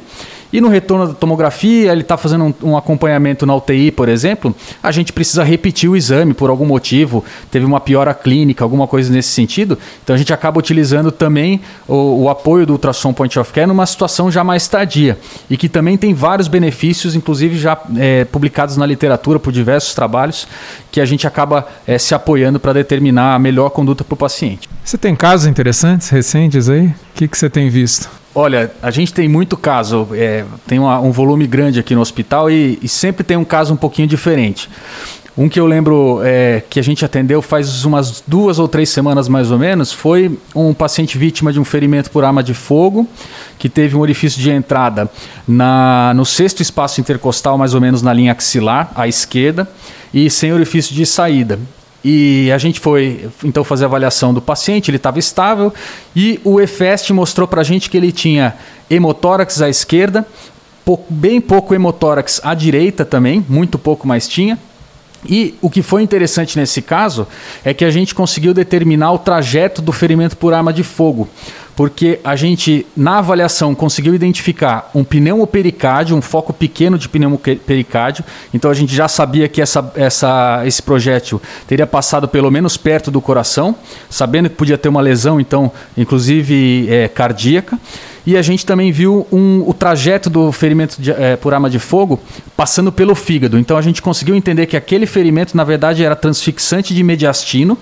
e 0.51 0.59
no 0.59 0.67
retorno 0.67 1.07
da 1.07 1.13
tomografia, 1.13 1.91
ele 1.91 2.01
está 2.01 2.17
fazendo 2.17 2.45
um, 2.45 2.71
um, 2.71 2.77
acompanhamento 2.77 3.45
na 3.45 3.55
UTI, 3.55 3.91
por 3.91 4.09
exemplo, 4.09 4.53
a 4.83 4.91
gente 4.91 5.13
precisa 5.13 5.43
repetir 5.43 5.89
o 5.89 5.95
exame 5.95 6.33
por 6.33 6.49
algum 6.49 6.65
motivo, 6.65 7.23
teve 7.49 7.65
uma 7.65 7.79
piora 7.79 8.13
clínica, 8.13 8.63
alguma 8.63 8.87
coisa 8.87 9.11
nesse 9.11 9.29
sentido. 9.29 9.77
Então 10.03 10.15
a 10.15 10.17
gente 10.17 10.33
acaba 10.33 10.59
utilizando 10.59 11.11
também 11.11 11.61
o, 11.87 12.23
o 12.23 12.29
apoio 12.29 12.65
do 12.65 12.73
ultrassom 12.73 13.13
point 13.13 13.37
of 13.39 13.51
care 13.53 13.67
numa 13.67 13.85
situação 13.85 14.29
já 14.29 14.43
mais 14.43 14.67
tardia 14.67 15.17
e 15.49 15.55
que 15.55 15.69
também 15.69 15.97
tem 15.97 16.13
vários 16.13 16.47
benefícios, 16.47 17.15
inclusive 17.15 17.57
já 17.57 17.79
é, 17.97 18.25
publicados 18.25 18.75
na 18.75 18.85
literatura 18.85 19.39
por 19.39 19.53
diversos 19.53 19.93
trabalhos, 19.93 20.47
que 20.91 20.99
a 20.99 21.05
gente 21.05 21.25
acaba 21.25 21.67
é, 21.87 21.97
se 21.97 22.13
apoiando 22.13 22.59
para 22.59 22.73
determinar 22.73 23.35
a 23.35 23.39
melhor 23.39 23.69
conduta 23.69 24.03
para 24.03 24.13
o 24.13 24.17
paciente. 24.17 24.69
Você 24.83 24.97
tem 24.97 25.15
casos 25.15 25.47
interessantes, 25.47 26.09
recentes 26.09 26.67
aí? 26.67 26.87
O 26.87 26.95
que, 27.15 27.27
que 27.27 27.37
você 27.37 27.49
tem 27.49 27.69
visto? 27.69 28.20
Olha, 28.33 28.71
a 28.81 28.91
gente 28.91 29.13
tem 29.13 29.27
muito 29.27 29.57
caso, 29.57 30.07
é, 30.13 30.45
tem 30.65 30.79
uma, 30.79 30.99
um 31.01 31.11
volume 31.11 31.45
grande 31.45 31.81
aqui 31.81 31.93
no 31.93 31.99
hospital 31.99 32.49
e, 32.49 32.79
e, 32.81 32.87
sempre 32.87 33.25
tem 33.25 33.35
um 33.35 33.43
caso 33.43 33.73
um 33.73 33.77
pouquinho 33.77 34.07
diferente. 34.07 34.69
Um 35.37 35.49
que 35.49 35.59
eu 35.59 35.65
lembro 35.65 36.21
é, 36.23 36.63
que 36.69 36.79
a 36.79 36.83
gente 36.83 37.03
atendeu 37.03 37.41
faz 37.41 37.83
umas 37.83 38.23
duas 38.25 38.57
ou 38.57 38.69
três 38.69 38.89
semanas 38.89 39.27
mais 39.27 39.51
ou 39.51 39.57
menos 39.57 39.91
foi 39.91 40.37
um 40.53 40.73
paciente 40.73 41.17
vítima 41.17 41.51
de 41.51 41.59
um 41.59 41.65
ferimento 41.65 42.09
por 42.09 42.23
arma 42.23 42.43
de 42.43 42.53
fogo 42.53 43.07
que 43.57 43.69
teve 43.69 43.95
um 43.95 43.99
orifício 43.99 44.41
de 44.41 44.49
entrada 44.49 45.09
na, 45.47 46.13
no 46.15 46.25
sexto 46.25 46.61
espaço 46.61 47.01
intercostal, 47.01 47.57
mais 47.57 47.73
ou 47.73 47.81
menos 47.81 48.01
na 48.01 48.13
linha 48.13 48.31
axilar, 48.31 48.91
à 48.95 49.07
esquerda, 49.07 49.69
e 50.13 50.29
sem 50.29 50.53
orifício 50.53 50.95
de 50.95 51.05
saída. 51.05 51.59
E 52.03 52.51
a 52.51 52.57
gente 52.57 52.79
foi 52.79 53.29
então 53.43 53.63
fazer 53.63 53.83
a 53.85 53.87
avaliação 53.87 54.33
do 54.33 54.41
paciente, 54.41 54.89
ele 54.89 54.97
estava 54.97 55.19
estável 55.19 55.71
e 56.15 56.39
o 56.43 56.59
EFEST 56.59 57.13
mostrou 57.13 57.47
para 57.47 57.61
a 57.61 57.63
gente 57.63 57.89
que 57.89 57.97
ele 57.97 58.11
tinha 58.11 58.55
hemotórax 58.89 59.61
à 59.61 59.69
esquerda, 59.69 60.25
pouco, 60.83 61.05
bem 61.13 61.39
pouco 61.39 61.75
hemotórax 61.75 62.41
à 62.43 62.55
direita 62.55 63.05
também, 63.05 63.45
muito 63.47 63.77
pouco 63.77 64.07
mais 64.07 64.27
tinha. 64.27 64.57
E 65.23 65.55
o 65.61 65.69
que 65.69 65.83
foi 65.83 66.01
interessante 66.01 66.57
nesse 66.57 66.81
caso 66.81 67.27
é 67.63 67.73
que 67.73 67.85
a 67.85 67.91
gente 67.91 68.15
conseguiu 68.15 68.55
determinar 68.55 69.11
o 69.11 69.19
trajeto 69.19 69.79
do 69.79 69.91
ferimento 69.91 70.35
por 70.35 70.51
arma 70.51 70.73
de 70.73 70.83
fogo 70.83 71.29
porque 71.81 72.19
a 72.23 72.35
gente, 72.35 72.85
na 72.95 73.17
avaliação, 73.17 73.73
conseguiu 73.73 74.13
identificar 74.13 74.91
um 74.93 75.03
pneumopericárdio, 75.03 76.15
um 76.15 76.21
foco 76.21 76.53
pequeno 76.53 76.95
de 76.95 77.09
pneumopericárdio. 77.09 78.23
Então 78.53 78.69
a 78.69 78.73
gente 78.75 78.93
já 78.93 79.07
sabia 79.07 79.47
que 79.47 79.59
essa, 79.59 79.91
essa, 79.95 80.61
esse 80.63 80.79
projétil 80.79 81.41
teria 81.65 81.87
passado 81.87 82.27
pelo 82.27 82.51
menos 82.51 82.77
perto 82.77 83.09
do 83.09 83.19
coração, 83.19 83.75
sabendo 84.11 84.47
que 84.47 84.55
podia 84.55 84.77
ter 84.77 84.89
uma 84.89 85.01
lesão, 85.01 85.39
então, 85.41 85.71
inclusive 85.97 86.85
é, 86.87 87.07
cardíaca. 87.07 87.79
E 88.25 88.37
a 88.37 88.41
gente 88.43 88.63
também 88.63 88.91
viu 88.91 89.25
um, 89.31 89.63
o 89.67 89.73
trajeto 89.73 90.29
do 90.29 90.51
ferimento 90.51 91.01
de, 91.01 91.11
é, 91.11 91.35
por 91.35 91.51
arma 91.55 91.67
de 91.67 91.79
fogo 91.79 92.19
passando 92.55 92.91
pelo 92.91 93.15
fígado. 93.15 93.57
Então 93.57 93.75
a 93.75 93.81
gente 93.81 93.99
conseguiu 93.99 94.35
entender 94.35 94.67
que 94.67 94.77
aquele 94.77 95.07
ferimento, 95.07 95.57
na 95.57 95.63
verdade, 95.63 96.03
era 96.03 96.15
transfixante 96.15 96.93
de 96.93 97.01
mediastino 97.01 97.75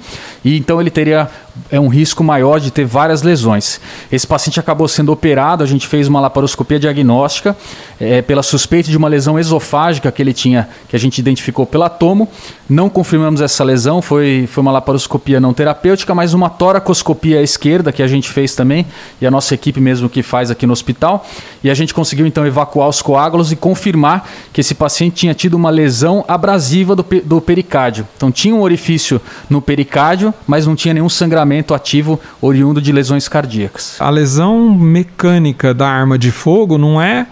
e 0.44 0.58
então 0.58 0.80
ele 0.80 0.90
teria 0.90 1.30
é 1.70 1.80
um 1.80 1.90
risco 1.90 2.24
maior 2.24 2.60
de 2.60 2.72
ter 2.72 2.86
várias 2.86 3.22
lesões. 3.22 3.82
Esse 4.12 4.26
paciente 4.26 4.60
acabou 4.60 4.88
sendo 4.88 5.12
operado, 5.12 5.64
a 5.64 5.68
gente 5.68 5.88
fez 5.88 6.08
uma 6.08 6.20
laparoscopia 6.20 6.80
diagnóstica 6.80 7.56
é, 8.00 8.22
pela 8.22 8.44
suspeita 8.44 8.90
de 8.90 8.98
uma 8.98 9.08
lesão 9.08 9.38
esofágica 9.40 10.12
que 10.12 10.22
ele 10.22 10.34
tinha, 10.34 10.70
que 10.88 10.96
a 10.96 11.00
gente 11.00 11.20
identificou 11.20 11.66
pela 11.66 11.90
tomo. 11.90 12.28
Não 12.70 12.90
confirmamos 12.90 13.42
essa 13.42 13.64
lesão, 13.64 14.02
foi, 14.02 14.48
foi 14.52 14.62
uma 14.62 14.72
laparoscopia 14.72 15.40
não 15.40 15.54
terapêutica, 15.54 16.14
mas 16.14 16.34
uma 16.34 16.50
toracoscopia 16.50 17.40
à 17.40 17.42
esquerda 17.42 17.92
que 17.92 18.04
a 18.04 18.08
gente 18.08 18.30
fez 18.30 18.56
também, 18.56 18.86
e 19.20 19.26
a 19.26 19.32
nossa 19.32 19.54
equipe 19.54 19.80
mesmo 19.80 20.10
que 20.10 20.22
faz 20.22 20.52
aqui 20.52 20.66
no 20.66 20.74
hospital. 20.74 21.26
E 21.64 21.70
a 21.70 21.74
gente 21.74 21.94
conseguiu 21.94 22.26
então 22.26 22.46
evacuar 22.46 22.88
os 22.88 23.02
coágulos 23.02 23.52
e 23.52 23.56
confirmar 23.56 24.30
que 24.54 24.62
esse 24.62 24.76
paciente 24.76 25.16
tinha 25.16 25.34
tido 25.34 25.56
uma 25.56 25.70
lesão 25.70 26.24
abrasiva 26.28 26.96
do, 26.96 27.06
do 27.24 27.42
pericárdio. 27.42 28.08
Então 28.16 28.32
tinha 28.32 28.56
um 28.56 28.62
orifício 28.62 29.22
no 29.50 29.62
pericárdio, 29.62 30.34
mas 30.48 30.66
não 30.66 30.76
tinha 30.76 30.94
nenhum 30.94 31.10
sangramento 31.10 31.74
ativo 31.74 32.20
oriundo 32.42 32.82
de 32.82 32.92
lesões 32.92 33.28
cardíacas. 33.28 33.79
A 34.00 34.10
lesão 34.10 34.70
mecânica 34.72 35.74
da 35.74 35.88
arma 35.88 36.18
de 36.18 36.32
fogo 36.32 36.78
não 36.78 37.02
é 37.02 37.28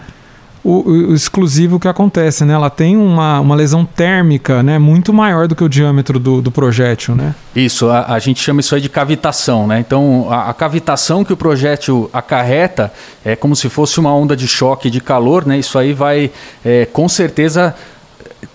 o, 0.68 0.90
o, 0.90 1.14
exclusivo 1.14 1.80
que 1.80 1.88
acontece, 1.88 2.44
né? 2.44 2.52
Ela 2.52 2.68
tem 2.68 2.96
uma, 2.96 3.40
uma 3.40 3.54
lesão 3.54 3.84
térmica, 3.84 4.62
né? 4.62 4.78
Muito 4.78 5.12
maior 5.12 5.48
do 5.48 5.56
que 5.56 5.64
o 5.64 5.68
diâmetro 5.68 6.18
do, 6.18 6.42
do 6.42 6.50
projétil, 6.50 7.14
né? 7.14 7.34
Isso, 7.54 7.88
a, 7.88 8.12
a, 8.12 8.18
gente 8.18 8.42
chama 8.42 8.60
isso 8.60 8.74
aí 8.74 8.80
de 8.80 8.88
cavitação, 8.88 9.66
né? 9.66 9.80
Então, 9.80 10.26
a, 10.30 10.50
a, 10.50 10.54
cavitação 10.54 11.24
que 11.24 11.32
o 11.32 11.36
projétil 11.36 12.10
acarreta 12.12 12.92
é 13.24 13.34
como 13.34 13.56
se 13.56 13.68
fosse 13.68 13.98
uma 13.98 14.14
onda 14.14 14.36
de 14.36 14.46
choque 14.46 14.90
de 14.90 15.00
calor, 15.00 15.46
né? 15.46 15.58
Isso 15.58 15.78
aí 15.78 15.92
vai, 15.92 16.30
é, 16.64 16.84
com 16.86 17.08
certeza 17.08 17.74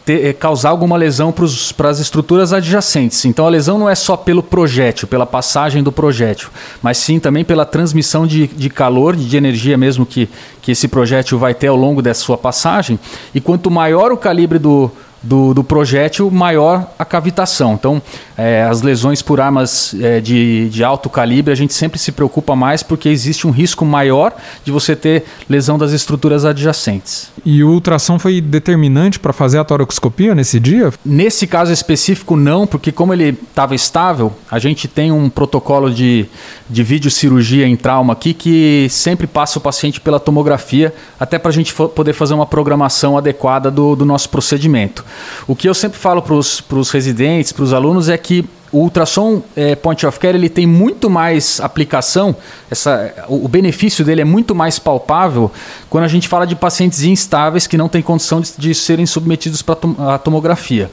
ter, 0.05 0.25
eh, 0.25 0.33
causar 0.33 0.69
alguma 0.69 0.98
lesão 0.98 1.33
para 1.75 1.89
as 1.89 2.00
estruturas 2.00 2.53
adjacentes. 2.53 3.24
Então 3.25 3.45
a 3.45 3.50
lesão 3.50 3.77
não 3.77 3.89
é 3.89 3.95
só 3.95 4.15
pelo 4.17 4.43
projétil, 4.43 5.07
pela 5.07 5.25
passagem 5.25 5.83
do 5.83 5.91
projétil, 5.91 6.50
mas 6.81 6.98
sim 6.98 7.19
também 7.19 7.43
pela 7.43 7.65
transmissão 7.65 8.27
de, 8.27 8.48
de 8.48 8.69
calor, 8.69 9.15
de 9.15 9.36
energia 9.38 9.77
mesmo 9.77 10.05
que, 10.05 10.29
que 10.62 10.72
esse 10.72 10.88
projétil 10.88 11.38
vai 11.39 11.53
ter 11.53 11.67
ao 11.67 11.75
longo 11.75 12.01
dessa 12.01 12.22
sua 12.22 12.38
passagem. 12.38 13.00
E 13.33 13.39
quanto 13.39 13.72
maior 13.72 14.12
o 14.12 14.17
calibre 14.17 14.60
do, 14.60 14.91
do, 15.24 15.53
do 15.53 15.63
projétil, 15.63 16.30
maior 16.30 16.92
a 17.00 17.06
cavitação. 17.06 17.74
Então, 17.74 18.01
é, 18.38 18.63
as 18.63 18.82
lesões 18.82 19.22
por 19.22 19.39
armas 19.39 19.96
é, 20.00 20.20
de, 20.20 20.70
de 20.70 20.84
alto 20.84 21.10
calibre, 21.10 21.51
a 21.51 21.56
gente 21.56 21.74
sempre 21.74 21.98
se 21.98 22.12
preocupa 22.12 22.56
mais 22.56 22.84
porque 22.84 23.08
existe 23.08 23.48
um 23.48 23.51
risco 23.51 23.86
maior 23.86 24.36
de 24.65 24.72
você 24.72 24.96
ter 24.96 25.24
lesão 25.50 25.77
das 25.77 25.92
estruturas 25.92 26.44
adjacentes. 26.44 27.32
E 27.46 27.63
o 27.63 27.70
ultrassom 27.70 28.20
foi 28.20 28.42
determinante 28.42 29.20
para 29.20 29.32
fazer 29.32 29.60
a 29.60 29.63
toracoscopia 29.63 30.36
nesse 30.36 30.60
dia? 30.60 30.92
Nesse 31.06 31.48
caso 31.48 31.72
específico, 31.72 32.36
não, 32.36 32.68
porque 32.68 32.92
como 32.92 33.13
ele 33.13 33.30
estava 33.30 33.75
estável, 33.75 34.34
a 34.51 34.60
gente 34.60 34.88
tem 34.88 35.12
um 35.12 35.30
protocolo 35.30 35.89
de, 35.89 36.25
de 36.70 36.84
videocirurgia 36.84 37.68
em 37.68 37.75
trauma 37.75 38.13
aqui 38.13 38.34
que 38.34 38.88
sempre 38.89 39.27
passa 39.27 39.60
o 39.60 39.62
paciente 39.62 40.01
pela 40.01 40.20
tomografia, 40.20 40.94
até 41.20 41.38
para 41.38 41.50
a 41.50 41.53
gente 41.53 41.74
poder 41.74 42.13
fazer 42.13 42.34
uma 42.34 42.46
programação 42.46 43.18
adequada 43.18 43.70
do, 43.72 43.96
do 43.96 44.06
nosso 44.06 44.30
procedimento. 44.30 45.06
O 45.48 45.55
que 45.55 45.67
eu 45.67 45.74
sempre 45.74 45.98
falo 45.98 46.22
para 46.22 46.36
os 46.36 46.91
residentes, 46.91 47.51
para 47.51 47.63
os 47.63 47.74
alunos, 47.74 48.10
é 48.10 48.17
que 48.17 48.46
o 48.74 48.79
ultrassom 48.79 49.43
é, 49.55 49.75
point 49.75 50.03
of 50.03 50.20
care 50.20 50.36
ele 50.36 50.50
tem 50.50 50.65
muito 50.65 51.08
mais 51.08 51.62
aplicação, 51.62 52.36
essa, 52.72 53.13
o, 53.27 53.48
benefício 53.48 54.03
dele 54.03 54.22
é 54.22 54.25
muito 54.25 54.55
mais 54.55 54.79
palpável 54.79 55.51
quando 55.91 56.05
a 56.05 56.08
gente 56.08 56.27
fala 56.27 56.48
de 56.48 56.55
pacientes 56.55 57.03
instáveis 57.03 57.67
que 57.67 57.77
não 57.77 57.88
têm 57.88 58.01
condição 58.01 58.41
de, 58.41 58.51
de 58.58 58.74
serem 58.74 59.05
submetidos 59.05 59.62
para 59.62 59.77
a 60.12 60.17
tomografia. 60.17 60.89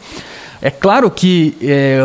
É 0.60 0.70
claro 0.70 1.10
que 1.10 1.56
é, 1.62 1.98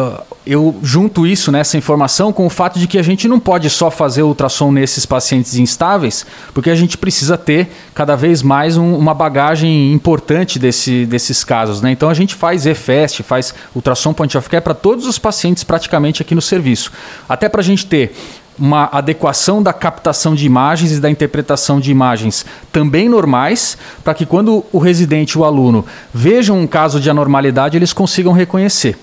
eu 0.46 0.76
junto 0.84 1.26
isso 1.26 1.52
nessa 1.52 1.78
informação 1.78 2.32
com 2.32 2.46
o 2.46 2.50
fato 2.50 2.78
de 2.78 2.88
que 2.88 2.98
a 2.98 3.04
gente 3.04 3.28
não 3.28 3.40
pode 3.40 3.70
só 3.70 3.90
fazer 3.90 4.22
ultrassom 4.22 4.72
nesses 4.72 5.06
pacientes 5.06 5.56
instáveis, 5.56 6.26
porque 6.54 6.70
a 6.70 6.76
gente 6.76 6.98
precisa 6.98 7.38
ter 7.38 7.70
cada 7.94 8.16
vez 8.16 8.44
mais 8.44 8.78
um, 8.78 8.96
uma 8.96 9.14
bagagem 9.14 9.92
importante 9.92 10.60
desse, 10.60 11.06
desses 11.06 11.44
casos. 11.44 11.82
Né? 11.82 11.92
Então 11.92 12.10
a 12.10 12.14
gente 12.14 12.36
faz 12.36 12.66
EFEST, 12.66 13.24
faz 13.24 13.54
ultrassom 13.74 14.14
point 14.14 14.38
of 14.38 14.48
care 14.50 14.64
para 14.64 14.76
todos 14.76 15.08
os 15.08 15.18
pacientes 15.18 15.64
praticamente 15.64 16.22
aqui 16.22 16.36
no 16.36 16.42
serviço. 16.42 16.92
Até 17.28 17.50
para 17.50 17.62
a 17.62 17.64
gente 17.64 17.86
ter 17.86 18.16
uma 18.58 18.88
adequação 18.92 19.62
da 19.62 19.74
captação 19.74 20.34
de 20.34 20.46
imagens 20.46 20.92
e 20.94 21.00
da 21.00 21.10
interpretação 21.10 21.80
de 21.80 21.92
imagens 21.92 22.46
também 22.72 23.10
normais, 23.10 23.78
para 24.04 24.14
que 24.14 24.26
quando 24.26 24.66
o 24.72 24.78
residente, 24.78 25.38
o 25.38 25.44
aluno, 25.44 25.86
vejam 26.14 26.58
um 26.60 26.68
caso 26.68 27.00
de 27.00 27.10
anormalidade, 27.10 27.76
eles 27.76 27.92
consigam 27.92 28.32
reconhecer. 28.32 28.98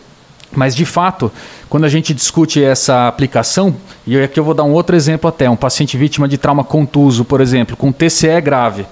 Mas 0.54 0.75
de 0.75 0.85
fato, 0.85 1.30
quando 1.68 1.85
a 1.85 1.88
gente 1.88 2.12
discute 2.12 2.62
essa 2.62 3.09
aplicação, 3.09 3.75
e 4.06 4.18
aqui 4.18 4.38
eu 4.38 4.44
vou 4.44 4.54
dar 4.54 4.64
um 4.64 4.73
outro 4.73 4.94
exemplo 4.94 5.28
até, 5.28 5.49
um 5.49 5.56
paciente 5.56 5.97
vítima 5.97 6.28
de 6.28 6.37
trauma 6.37 6.64
contuso, 6.64 7.25
por 7.25 7.40
exemplo, 7.40 7.76
com 7.76 7.90
TCE 7.90 8.40
grave, 8.40 8.87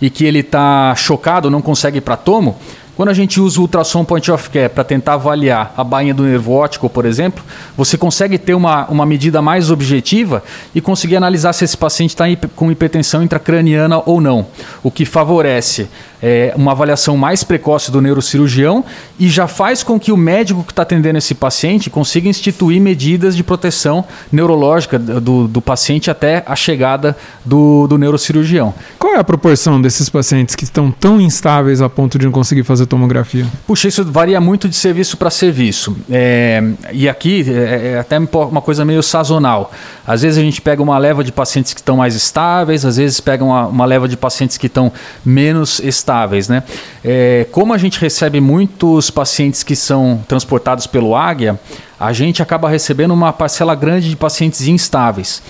e 0.00 0.10
que 0.10 0.24
ele 0.24 0.40
está 0.40 0.94
chocado, 0.94 1.50
não 1.50 1.62
consegue 1.62 1.98
ir 1.98 2.02
para 2.02 2.16
tomo, 2.16 2.56
quando 2.96 3.10
a 3.10 3.14
gente 3.14 3.38
usa 3.38 3.58
o 3.58 3.62
ultrassom 3.62 4.06
point 4.06 4.30
of 4.30 4.48
care 4.48 4.70
para 4.70 4.82
tentar 4.82 5.14
avaliar 5.14 5.74
a 5.76 5.84
bainha 5.84 6.14
do 6.14 6.22
nervo 6.22 6.52
óptico, 6.52 6.88
por 6.88 7.04
exemplo, 7.04 7.44
você 7.76 7.98
consegue 7.98 8.38
ter 8.38 8.54
uma, 8.54 8.86
uma 8.86 9.04
medida 9.04 9.42
mais 9.42 9.70
objetiva 9.70 10.42
e 10.74 10.80
conseguir 10.80 11.16
analisar 11.16 11.52
se 11.52 11.62
esse 11.62 11.76
paciente 11.76 12.10
está 12.10 12.24
com 12.56 12.72
hipertensão 12.72 13.22
intracraniana 13.22 14.02
ou 14.06 14.18
não, 14.18 14.46
o 14.82 14.90
que 14.90 15.04
favorece 15.04 15.88
é, 16.22 16.52
uma 16.56 16.72
avaliação 16.72 17.16
mais 17.16 17.44
precoce 17.44 17.90
do 17.90 18.00
neurocirurgião 18.00 18.84
e 19.18 19.28
já 19.28 19.46
faz 19.46 19.82
com 19.82 19.98
que 19.98 20.12
o 20.12 20.16
médico 20.16 20.64
que 20.64 20.72
está 20.72 20.82
atendendo 20.82 21.18
esse 21.18 21.34
paciente 21.34 21.90
consiga 21.90 22.28
instituir 22.28 22.80
medidas 22.80 23.36
de 23.36 23.42
proteção 23.42 24.04
neurológica 24.32 24.98
do, 24.98 25.46
do 25.46 25.60
paciente 25.60 26.10
até 26.10 26.42
a 26.46 26.56
chegada 26.56 27.16
do, 27.44 27.86
do 27.86 27.98
neurocirurgião. 27.98 28.74
Qual 28.98 29.14
é 29.14 29.18
a 29.18 29.24
proporção 29.24 29.80
desses 29.80 30.08
pacientes 30.08 30.54
que 30.54 30.64
estão 30.64 30.90
tão 30.90 31.20
instáveis 31.20 31.80
a 31.82 31.88
ponto 31.88 32.18
de 32.18 32.24
não 32.24 32.32
conseguir 32.32 32.64
fazer 32.64 32.86
tomografia? 32.86 33.46
Puxa, 33.66 33.88
isso 33.88 34.04
varia 34.04 34.40
muito 34.40 34.68
de 34.68 34.76
serviço 34.76 35.16
para 35.16 35.30
serviço. 35.30 35.96
É, 36.10 36.62
e 36.92 37.08
aqui 37.08 37.44
é, 37.48 37.94
é 37.94 37.98
até 37.98 38.18
uma 38.18 38.60
coisa 38.60 38.84
meio 38.84 39.02
sazonal. 39.02 39.72
Às 40.06 40.22
vezes 40.22 40.38
a 40.38 40.42
gente 40.42 40.60
pega 40.60 40.82
uma 40.82 40.98
leva 40.98 41.22
de 41.22 41.32
pacientes 41.32 41.74
que 41.74 41.80
estão 41.80 41.96
mais 41.96 42.14
estáveis, 42.14 42.84
às 42.84 42.96
vezes 42.96 43.20
pega 43.20 43.44
uma, 43.44 43.66
uma 43.66 43.84
leva 43.84 44.08
de 44.08 44.16
pacientes 44.16 44.56
que 44.56 44.66
estão 44.66 44.92
menos 45.24 45.80
estáveis 45.80 46.06
Né? 46.48 46.62
É, 47.04 47.46
como 47.50 47.74
a 47.74 47.78
gente 47.78 48.00
recebe 48.00 48.40
muitos 48.40 49.10
pacientes 49.10 49.62
que 49.62 49.76
são 49.76 50.24
transportados 50.28 50.86
pelo 50.86 51.14
Águia, 51.14 51.58
a 51.98 52.12
gente 52.12 52.42
acaba 52.42 52.68
recebendo 52.68 53.12
uma 53.12 53.32
parcela 53.32 53.74
grande 53.74 54.08
de 54.08 54.16
pacientes 54.16 54.66
instáveis. 54.68 55.42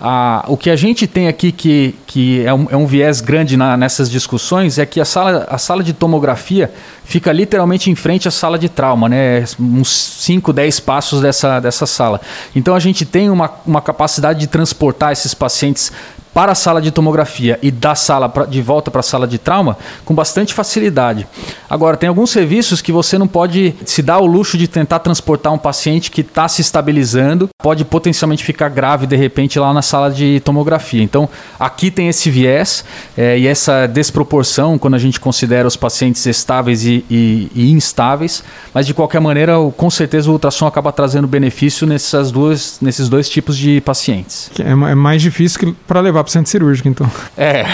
Ah, 0.00 0.46
o 0.48 0.56
que 0.56 0.70
a 0.70 0.76
gente 0.76 1.06
tem 1.06 1.28
aqui 1.28 1.52
que, 1.52 1.94
que 2.06 2.42
é, 2.46 2.54
um, 2.54 2.66
é 2.70 2.76
um 2.76 2.86
viés 2.86 3.20
grande 3.20 3.54
na, 3.54 3.76
nessas 3.76 4.10
discussões 4.10 4.78
é 4.78 4.86
que 4.86 4.98
a 4.98 5.04
sala, 5.04 5.46
a 5.50 5.58
sala 5.58 5.82
de 5.82 5.92
tomografia 5.92 6.72
fica 7.04 7.30
literalmente 7.30 7.90
em 7.90 7.94
frente 7.94 8.26
à 8.26 8.30
sala 8.30 8.58
de 8.58 8.70
trauma, 8.70 9.10
né? 9.10 9.44
uns 9.58 9.90
5, 9.90 10.54
10 10.54 10.80
passos 10.80 11.20
dessa, 11.20 11.60
dessa 11.60 11.84
sala. 11.84 12.18
Então 12.56 12.74
a 12.74 12.80
gente 12.80 13.04
tem 13.04 13.28
uma, 13.28 13.50
uma 13.66 13.82
capacidade 13.82 14.40
de 14.40 14.46
transportar 14.46 15.12
esses 15.12 15.34
pacientes 15.34 15.92
para 16.32 16.52
a 16.52 16.54
sala 16.54 16.80
de 16.80 16.90
tomografia 16.90 17.58
e 17.62 17.70
da 17.70 17.94
sala 17.94 18.28
pra, 18.28 18.44
de 18.44 18.62
volta 18.62 18.90
para 18.90 19.00
a 19.00 19.02
sala 19.02 19.26
de 19.26 19.38
trauma 19.38 19.76
com 20.04 20.14
bastante 20.14 20.54
facilidade. 20.54 21.26
Agora, 21.68 21.96
tem 21.96 22.08
alguns 22.08 22.30
serviços 22.30 22.80
que 22.80 22.92
você 22.92 23.18
não 23.18 23.28
pode 23.28 23.74
se 23.84 24.02
dar 24.02 24.18
o 24.18 24.26
luxo 24.26 24.56
de 24.56 24.68
tentar 24.68 25.00
transportar 25.00 25.52
um 25.52 25.58
paciente 25.58 26.10
que 26.10 26.20
está 26.20 26.48
se 26.48 26.60
estabilizando, 26.60 27.48
pode 27.62 27.84
potencialmente 27.84 28.44
ficar 28.44 28.68
grave 28.68 29.06
de 29.06 29.16
repente 29.16 29.58
lá 29.58 29.72
na 29.72 29.82
sala 29.82 30.10
de 30.10 30.40
tomografia. 30.40 31.02
Então, 31.02 31.28
aqui 31.58 31.90
tem 31.90 32.08
esse 32.08 32.30
viés 32.30 32.84
é, 33.16 33.38
e 33.38 33.46
essa 33.46 33.86
desproporção 33.86 34.78
quando 34.78 34.94
a 34.94 34.98
gente 34.98 35.20
considera 35.20 35.66
os 35.66 35.76
pacientes 35.76 36.24
estáveis 36.26 36.84
e, 36.84 37.04
e, 37.10 37.50
e 37.54 37.70
instáveis, 37.72 38.42
mas 38.72 38.86
de 38.86 38.94
qualquer 38.94 39.20
maneira, 39.20 39.54
com 39.76 39.90
certeza 39.90 40.28
o 40.28 40.32
ultrassom 40.32 40.66
acaba 40.66 40.92
trazendo 40.92 41.26
benefício 41.26 41.86
nessas 41.86 42.30
duas, 42.30 42.78
nesses 42.80 43.08
dois 43.08 43.28
tipos 43.28 43.56
de 43.56 43.80
pacientes. 43.80 44.50
É, 44.58 44.70
é 44.70 44.94
mais 44.94 45.22
difícil 45.22 45.76
para 45.86 46.00
levar 46.00 46.19
levar 46.20 46.24
para 46.24 46.28
o 46.28 46.32
centro 46.32 46.50
cirúrgico, 46.50 46.88
então. 46.88 47.10
É, 47.36 47.64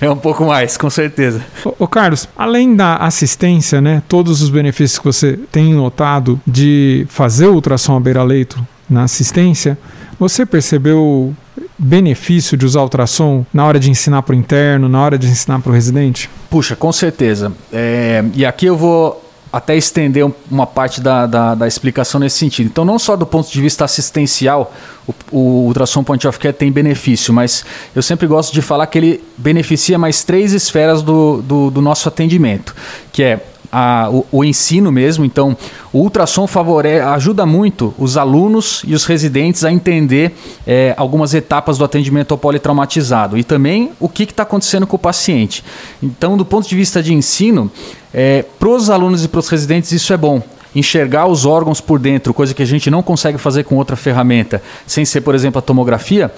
é 0.00 0.10
um 0.10 0.16
pouco 0.16 0.44
mais, 0.44 0.76
com 0.76 0.88
certeza. 0.88 1.44
Ô, 1.64 1.74
ô, 1.80 1.88
Carlos, 1.88 2.28
além 2.36 2.74
da 2.74 2.96
assistência, 2.96 3.80
né, 3.80 4.02
todos 4.08 4.40
os 4.40 4.50
benefícios 4.50 4.98
que 4.98 5.04
você 5.04 5.38
tem 5.50 5.74
notado 5.74 6.40
de 6.46 7.06
fazer 7.08 7.46
o 7.46 7.54
ultrassom 7.54 7.96
à 7.96 8.00
beira-leito 8.00 8.64
na 8.88 9.04
assistência, 9.04 9.76
você 10.18 10.46
percebeu 10.46 11.34
benefício 11.76 12.56
de 12.56 12.64
usar 12.64 12.82
ultrassom 12.82 13.44
na 13.52 13.66
hora 13.66 13.80
de 13.80 13.90
ensinar 13.90 14.22
para 14.22 14.34
o 14.34 14.38
interno, 14.38 14.88
na 14.88 15.02
hora 15.02 15.18
de 15.18 15.26
ensinar 15.26 15.60
para 15.60 15.70
o 15.70 15.74
residente? 15.74 16.30
Puxa, 16.48 16.76
com 16.76 16.92
certeza. 16.92 17.52
É, 17.72 18.24
e 18.34 18.46
aqui 18.46 18.66
eu 18.66 18.76
vou 18.76 19.23
até 19.54 19.76
estender 19.76 20.28
uma 20.50 20.66
parte 20.66 21.00
da, 21.00 21.26
da, 21.26 21.54
da, 21.54 21.68
explicação 21.68 22.18
nesse 22.18 22.36
sentido. 22.36 22.66
Então, 22.66 22.84
não 22.84 22.98
só 22.98 23.14
do 23.14 23.24
ponto 23.24 23.48
de 23.48 23.60
vista 23.60 23.84
assistencial, 23.84 24.74
o, 25.06 25.14
o 25.30 25.38
ultrassom 25.66 26.02
point 26.02 26.26
of 26.26 26.40
care 26.40 26.52
tem 26.52 26.72
benefício, 26.72 27.32
mas 27.32 27.64
eu 27.94 28.02
sempre 28.02 28.26
gosto 28.26 28.52
de 28.52 28.60
falar 28.60 28.88
que 28.88 28.98
ele 28.98 29.24
beneficia 29.36 29.96
mais 29.96 30.24
três 30.24 30.52
esferas 30.52 31.02
do, 31.02 31.40
do, 31.40 31.70
do 31.70 31.80
nosso 31.80 32.08
atendimento, 32.08 32.74
que 33.12 33.22
é 33.22 33.46
a, 33.74 34.08
o, 34.08 34.24
o, 34.30 34.44
ensino 34.44 34.92
mesmo. 34.92 35.24
Então, 35.24 35.56
o 35.92 35.98
ultrassom 35.98 36.46
favore, 36.46 37.00
ajuda 37.00 37.44
muito 37.44 37.92
os 37.98 38.16
alunos 38.16 38.82
e 38.86 38.94
os 38.94 39.04
residentes 39.04 39.64
a 39.64 39.72
entender 39.72 40.32
é, 40.64 40.94
algumas 40.96 41.34
etapas 41.34 41.76
do 41.76 41.84
atendimento 41.84 42.30
ao 42.30 42.38
politraumatizado 42.38 43.36
e 43.36 43.42
também 43.42 43.90
o 43.98 44.08
que 44.08 44.22
está 44.22 44.44
acontecendo 44.44 44.86
com 44.86 44.94
o 44.94 44.98
paciente. 44.98 45.64
Então, 46.00 46.36
do 46.36 46.44
ponto 46.44 46.68
de 46.68 46.76
vista 46.76 47.02
de 47.02 47.12
ensino, 47.12 47.68
é, 48.12 48.44
para 48.60 48.68
os 48.68 48.88
alunos 48.88 49.24
e 49.24 49.28
para 49.28 49.40
os 49.40 49.48
residentes, 49.48 49.90
isso 49.90 50.12
é 50.12 50.16
bom 50.16 50.40
enxergar 50.72 51.26
os 51.26 51.44
órgãos 51.44 51.80
por 51.80 51.98
dentro, 51.98 52.34
coisa 52.34 52.54
que 52.54 52.62
a 52.62 52.66
gente 52.66 52.90
não 52.90 53.02
consegue 53.02 53.38
fazer 53.38 53.64
com 53.64 53.76
outra 53.76 53.96
ferramenta, 53.96 54.62
sem 54.86 55.04
ser, 55.04 55.20
por 55.20 55.34
exemplo, 55.34 55.58
a 55.58 55.62
tomografia, 55.62 56.32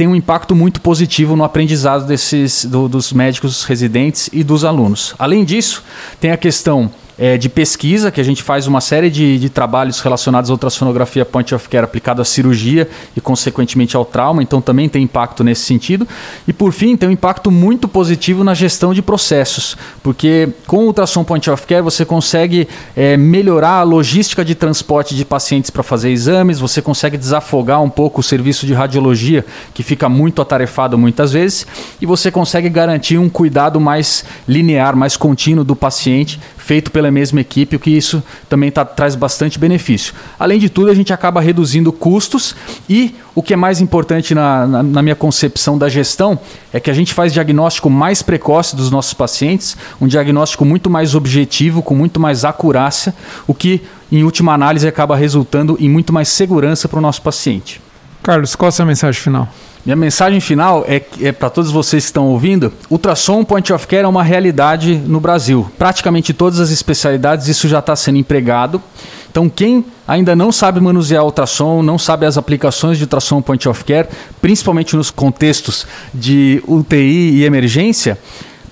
tem 0.00 0.08
um 0.08 0.16
impacto 0.16 0.56
muito 0.56 0.80
positivo 0.80 1.36
no 1.36 1.44
aprendizado 1.44 2.06
desses, 2.06 2.64
do, 2.64 2.88
dos 2.88 3.12
médicos 3.12 3.64
residentes 3.64 4.30
e 4.32 4.42
dos 4.42 4.64
alunos. 4.64 5.14
Além 5.18 5.44
disso, 5.44 5.84
tem 6.18 6.30
a 6.30 6.38
questão 6.38 6.90
é, 7.20 7.36
de 7.36 7.50
pesquisa, 7.50 8.10
que 8.10 8.18
a 8.18 8.24
gente 8.24 8.42
faz 8.42 8.66
uma 8.66 8.80
série 8.80 9.10
de, 9.10 9.38
de 9.38 9.50
trabalhos 9.50 10.00
relacionados 10.00 10.48
à 10.48 10.54
ultrassonografia 10.54 11.22
point 11.22 11.54
of 11.54 11.68
care 11.68 11.84
aplicado 11.84 12.22
à 12.22 12.24
cirurgia 12.24 12.88
e, 13.14 13.20
consequentemente, 13.20 13.94
ao 13.94 14.06
trauma, 14.06 14.42
então 14.42 14.62
também 14.62 14.88
tem 14.88 15.02
impacto 15.02 15.44
nesse 15.44 15.60
sentido. 15.60 16.08
E, 16.48 16.52
por 16.52 16.72
fim, 16.72 16.96
tem 16.96 17.10
um 17.10 17.12
impacto 17.12 17.50
muito 17.50 17.86
positivo 17.86 18.42
na 18.42 18.54
gestão 18.54 18.94
de 18.94 19.02
processos, 19.02 19.76
porque 20.02 20.48
com 20.66 20.78
o 20.78 20.86
ultrassom 20.86 21.22
point 21.22 21.50
of 21.50 21.66
care 21.66 21.82
você 21.82 22.06
consegue 22.06 22.66
é, 22.96 23.18
melhorar 23.18 23.80
a 23.80 23.82
logística 23.82 24.42
de 24.42 24.54
transporte 24.54 25.14
de 25.14 25.24
pacientes 25.26 25.68
para 25.68 25.82
fazer 25.82 26.08
exames, 26.08 26.58
você 26.58 26.80
consegue 26.80 27.18
desafogar 27.18 27.82
um 27.82 27.90
pouco 27.90 28.20
o 28.20 28.22
serviço 28.22 28.66
de 28.66 28.72
radiologia, 28.72 29.44
que 29.74 29.82
fica 29.82 30.08
muito 30.08 30.40
atarefado 30.40 30.96
muitas 30.96 31.32
vezes, 31.32 31.66
e 32.00 32.06
você 32.06 32.30
consegue 32.30 32.70
garantir 32.70 33.18
um 33.18 33.28
cuidado 33.28 33.78
mais 33.78 34.24
linear, 34.48 34.96
mais 34.96 35.18
contínuo 35.18 35.64
do 35.64 35.76
paciente, 35.76 36.40
feito 36.56 36.90
pela 36.90 37.09
mesma 37.10 37.40
equipe, 37.40 37.76
o 37.76 37.78
que 37.78 37.90
isso 37.90 38.22
também 38.48 38.70
tá, 38.70 38.84
traz 38.84 39.14
bastante 39.14 39.58
benefício. 39.58 40.14
Além 40.38 40.58
de 40.58 40.68
tudo, 40.68 40.90
a 40.90 40.94
gente 40.94 41.12
acaba 41.12 41.40
reduzindo 41.40 41.92
custos 41.92 42.54
e 42.88 43.14
o 43.34 43.42
que 43.42 43.54
é 43.54 43.56
mais 43.56 43.80
importante 43.80 44.34
na, 44.34 44.66
na, 44.66 44.82
na, 44.82 45.02
minha 45.02 45.14
concepção 45.14 45.78
da 45.78 45.88
gestão 45.88 46.38
é 46.72 46.80
que 46.80 46.90
a 46.90 46.94
gente 46.94 47.14
faz 47.14 47.32
diagnóstico 47.32 47.88
mais 47.88 48.22
precoce 48.22 48.74
dos 48.74 48.90
nossos 48.90 49.14
pacientes, 49.14 49.76
um 50.00 50.06
diagnóstico 50.06 50.64
muito 50.64 50.90
mais 50.90 51.14
objetivo, 51.14 51.82
com 51.82 51.94
muito 51.94 52.18
mais 52.20 52.44
acurácia, 52.44 53.14
o 53.46 53.54
que, 53.54 53.82
em 54.10 54.24
última 54.24 54.52
análise, 54.52 54.86
acaba 54.86 55.16
resultando 55.16 55.76
em 55.80 55.88
muito 55.88 56.12
mais 56.12 56.28
segurança 56.28 56.88
para 56.88 56.98
o 56.98 57.02
nosso 57.02 57.22
paciente. 57.22 57.80
Carlos, 58.22 58.54
qual 58.54 58.66
é 58.66 58.70
a 58.70 58.72
sua 58.72 58.84
mensagem 58.84 59.20
final? 59.20 59.48
Minha 59.84 59.96
mensagem 59.96 60.40
final 60.40 60.84
é, 60.86 61.02
é 61.22 61.32
para 61.32 61.48
todos 61.48 61.70
vocês 61.70 62.04
que 62.04 62.08
estão 62.08 62.28
ouvindo: 62.28 62.72
ultrassom 62.90 63.42
point 63.44 63.72
of 63.72 63.86
care 63.86 64.04
é 64.04 64.08
uma 64.08 64.22
realidade 64.22 64.94
no 64.94 65.20
Brasil. 65.20 65.70
Praticamente 65.78 66.34
todas 66.34 66.60
as 66.60 66.70
especialidades 66.70 67.48
isso 67.48 67.66
já 67.66 67.78
está 67.78 67.96
sendo 67.96 68.18
empregado. 68.18 68.82
Então, 69.30 69.48
quem 69.48 69.84
ainda 70.06 70.34
não 70.34 70.50
sabe 70.50 70.80
manusear 70.80 71.24
ultrassom, 71.24 71.82
não 71.82 71.96
sabe 71.96 72.26
as 72.26 72.36
aplicações 72.36 72.98
de 72.98 73.04
ultrassom 73.04 73.40
point 73.40 73.68
of 73.68 73.84
care, 73.84 74.08
principalmente 74.42 74.96
nos 74.96 75.10
contextos 75.10 75.86
de 76.12 76.60
UTI 76.66 77.36
e 77.36 77.44
emergência, 77.44 78.18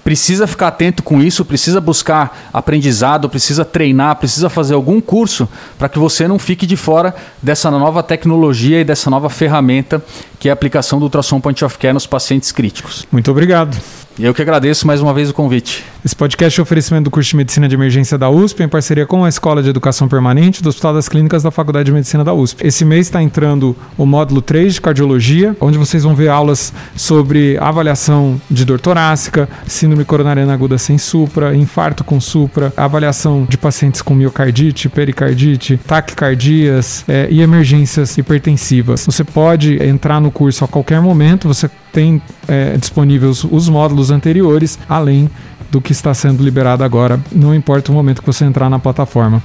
precisa 0.09 0.47
ficar 0.47 0.69
atento 0.69 1.03
com 1.03 1.21
isso, 1.21 1.45
precisa 1.45 1.83
buscar 1.83 2.49
aprendizado, 2.51 3.29
precisa 3.29 3.63
treinar, 3.63 4.17
precisa 4.17 4.49
fazer 4.49 4.73
algum 4.73 5.03
curso 5.03 5.47
para 5.79 5.87
que 5.87 5.99
você 5.99 6.27
não 6.27 6.39
fique 6.39 6.65
de 6.65 6.79
fora 6.79 7.15
dessa 7.43 7.71
nova 7.71 8.03
tecnologia 8.03 8.81
e 8.81 8.85
dessa 8.85 9.11
nova 9.11 9.29
ferramenta 9.29 10.03
que 10.41 10.49
é 10.49 10.51
a 10.51 10.55
aplicação 10.55 10.99
do 10.99 11.03
ultrassom 11.03 11.43
point 11.43 11.63
of 11.63 11.77
care 11.77 11.93
nos 11.93 12.07
pacientes 12.07 12.51
críticos. 12.53 13.07
Muito 13.13 13.31
obrigado. 13.31 13.77
Eu 14.21 14.35
que 14.35 14.43
agradeço 14.43 14.85
mais 14.85 15.01
uma 15.01 15.15
vez 15.15 15.31
o 15.31 15.33
convite. 15.33 15.85
Esse 16.05 16.17
podcast 16.17 16.59
é 16.59 16.61
um 16.61 16.65
oferecimento 16.65 17.05
do 17.05 17.11
curso 17.11 17.31
de 17.31 17.37
Medicina 17.37 17.69
de 17.69 17.77
Emergência 17.77 18.19
da 18.19 18.29
USP, 18.29 18.65
em 18.65 18.69
parceria 18.69 19.07
com 19.07 19.25
a 19.25 19.29
Escola 19.29 19.63
de 19.63 19.69
Educação 19.69 20.09
Permanente 20.09 20.61
do 20.61 20.69
Hospital 20.69 20.95
das 20.95 21.09
Clínicas 21.09 21.45
da 21.45 21.53
Faculdade 21.53 21.87
de 21.87 21.93
Medicina 21.93 22.25
da 22.25 22.35
USP. 22.35 22.67
Esse 22.67 22.85
mês 22.85 23.07
está 23.07 23.23
entrando 23.23 23.77
o 23.97 24.05
módulo 24.05 24.43
3 24.43 24.75
de 24.75 24.81
Cardiologia, 24.81 25.57
onde 25.61 25.79
vocês 25.79 26.03
vão 26.03 26.17
ver 26.17 26.31
aulas 26.31 26.73
sobre 26.97 27.57
avaliação 27.59 28.41
de 28.51 28.65
dor 28.65 28.81
torácica, 28.81 29.49
síndrome 29.69 30.05
coronariana 30.05 30.53
aguda 30.53 30.79
sem 30.79 30.99
supra, 30.99 31.55
infarto 31.55 32.03
com 32.03 32.21
supra, 32.21 32.73
avaliação 32.77 33.47
de 33.49 33.57
pacientes 33.57 34.03
com 34.03 34.17
miocardite, 34.17 34.89
pericardite, 34.89 35.79
taquicardias 35.87 37.05
é, 37.07 37.29
e 37.31 37.41
emergências 37.41 38.19
hipertensivas. 38.19 39.07
Você 39.07 39.23
pode 39.23 39.81
entrar 39.81 40.21
no 40.21 40.33
curso 40.33 40.65
a 40.65 40.69
qualquer 40.69 41.01
momento, 41.01 41.47
você 41.47 41.71
tem 41.93 42.23
é, 42.47 42.77
disponíveis 42.77 43.45
os 43.45 43.69
módulos 43.69 44.11
anteriores, 44.11 44.79
além 44.89 45.31
do 45.71 45.81
que 45.81 45.93
está 45.93 46.13
sendo 46.15 46.43
liberado 46.43 46.83
agora, 46.83 47.21
não 47.31 47.55
importa 47.55 47.93
o 47.93 47.95
momento 47.95 48.23
que 48.23 48.27
você 48.27 48.45
entrar 48.45 48.71
na 48.71 48.79
plataforma. 48.79 49.43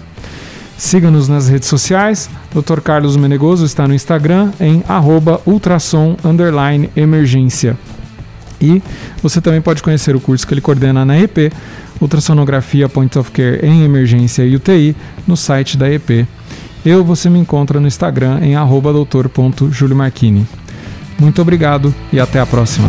Siga-nos 0.80 1.28
nas 1.28 1.46
redes 1.46 1.68
sociais. 1.68 2.30
Dr. 2.54 2.80
Carlos 2.80 3.14
Menegoso 3.14 3.66
está 3.66 3.86
no 3.86 3.92
Instagram 3.92 4.50
em 4.58 4.82
arroba 4.88 5.38
ultrassom 5.44 6.16
emergência. 6.96 7.76
E 8.58 8.82
você 9.22 9.42
também 9.42 9.60
pode 9.60 9.82
conhecer 9.82 10.16
o 10.16 10.20
curso 10.20 10.46
que 10.46 10.54
ele 10.54 10.62
coordena 10.62 11.04
na 11.04 11.20
EP, 11.20 11.52
Ultrassonografia 12.00 12.88
Point 12.88 13.18
of 13.18 13.30
Care 13.30 13.60
em 13.62 13.84
Emergência 13.84 14.42
e 14.42 14.56
UTI, 14.56 14.96
no 15.26 15.36
site 15.36 15.76
da 15.76 15.92
EP. 15.92 16.26
Eu, 16.82 17.04
você 17.04 17.28
me 17.28 17.38
encontra 17.38 17.78
no 17.78 17.86
Instagram 17.86 18.40
em 18.40 18.54
doutor.juliomarchini. 18.90 20.48
Muito 21.18 21.42
obrigado 21.42 21.94
e 22.10 22.18
até 22.18 22.40
a 22.40 22.46
próxima. 22.46 22.88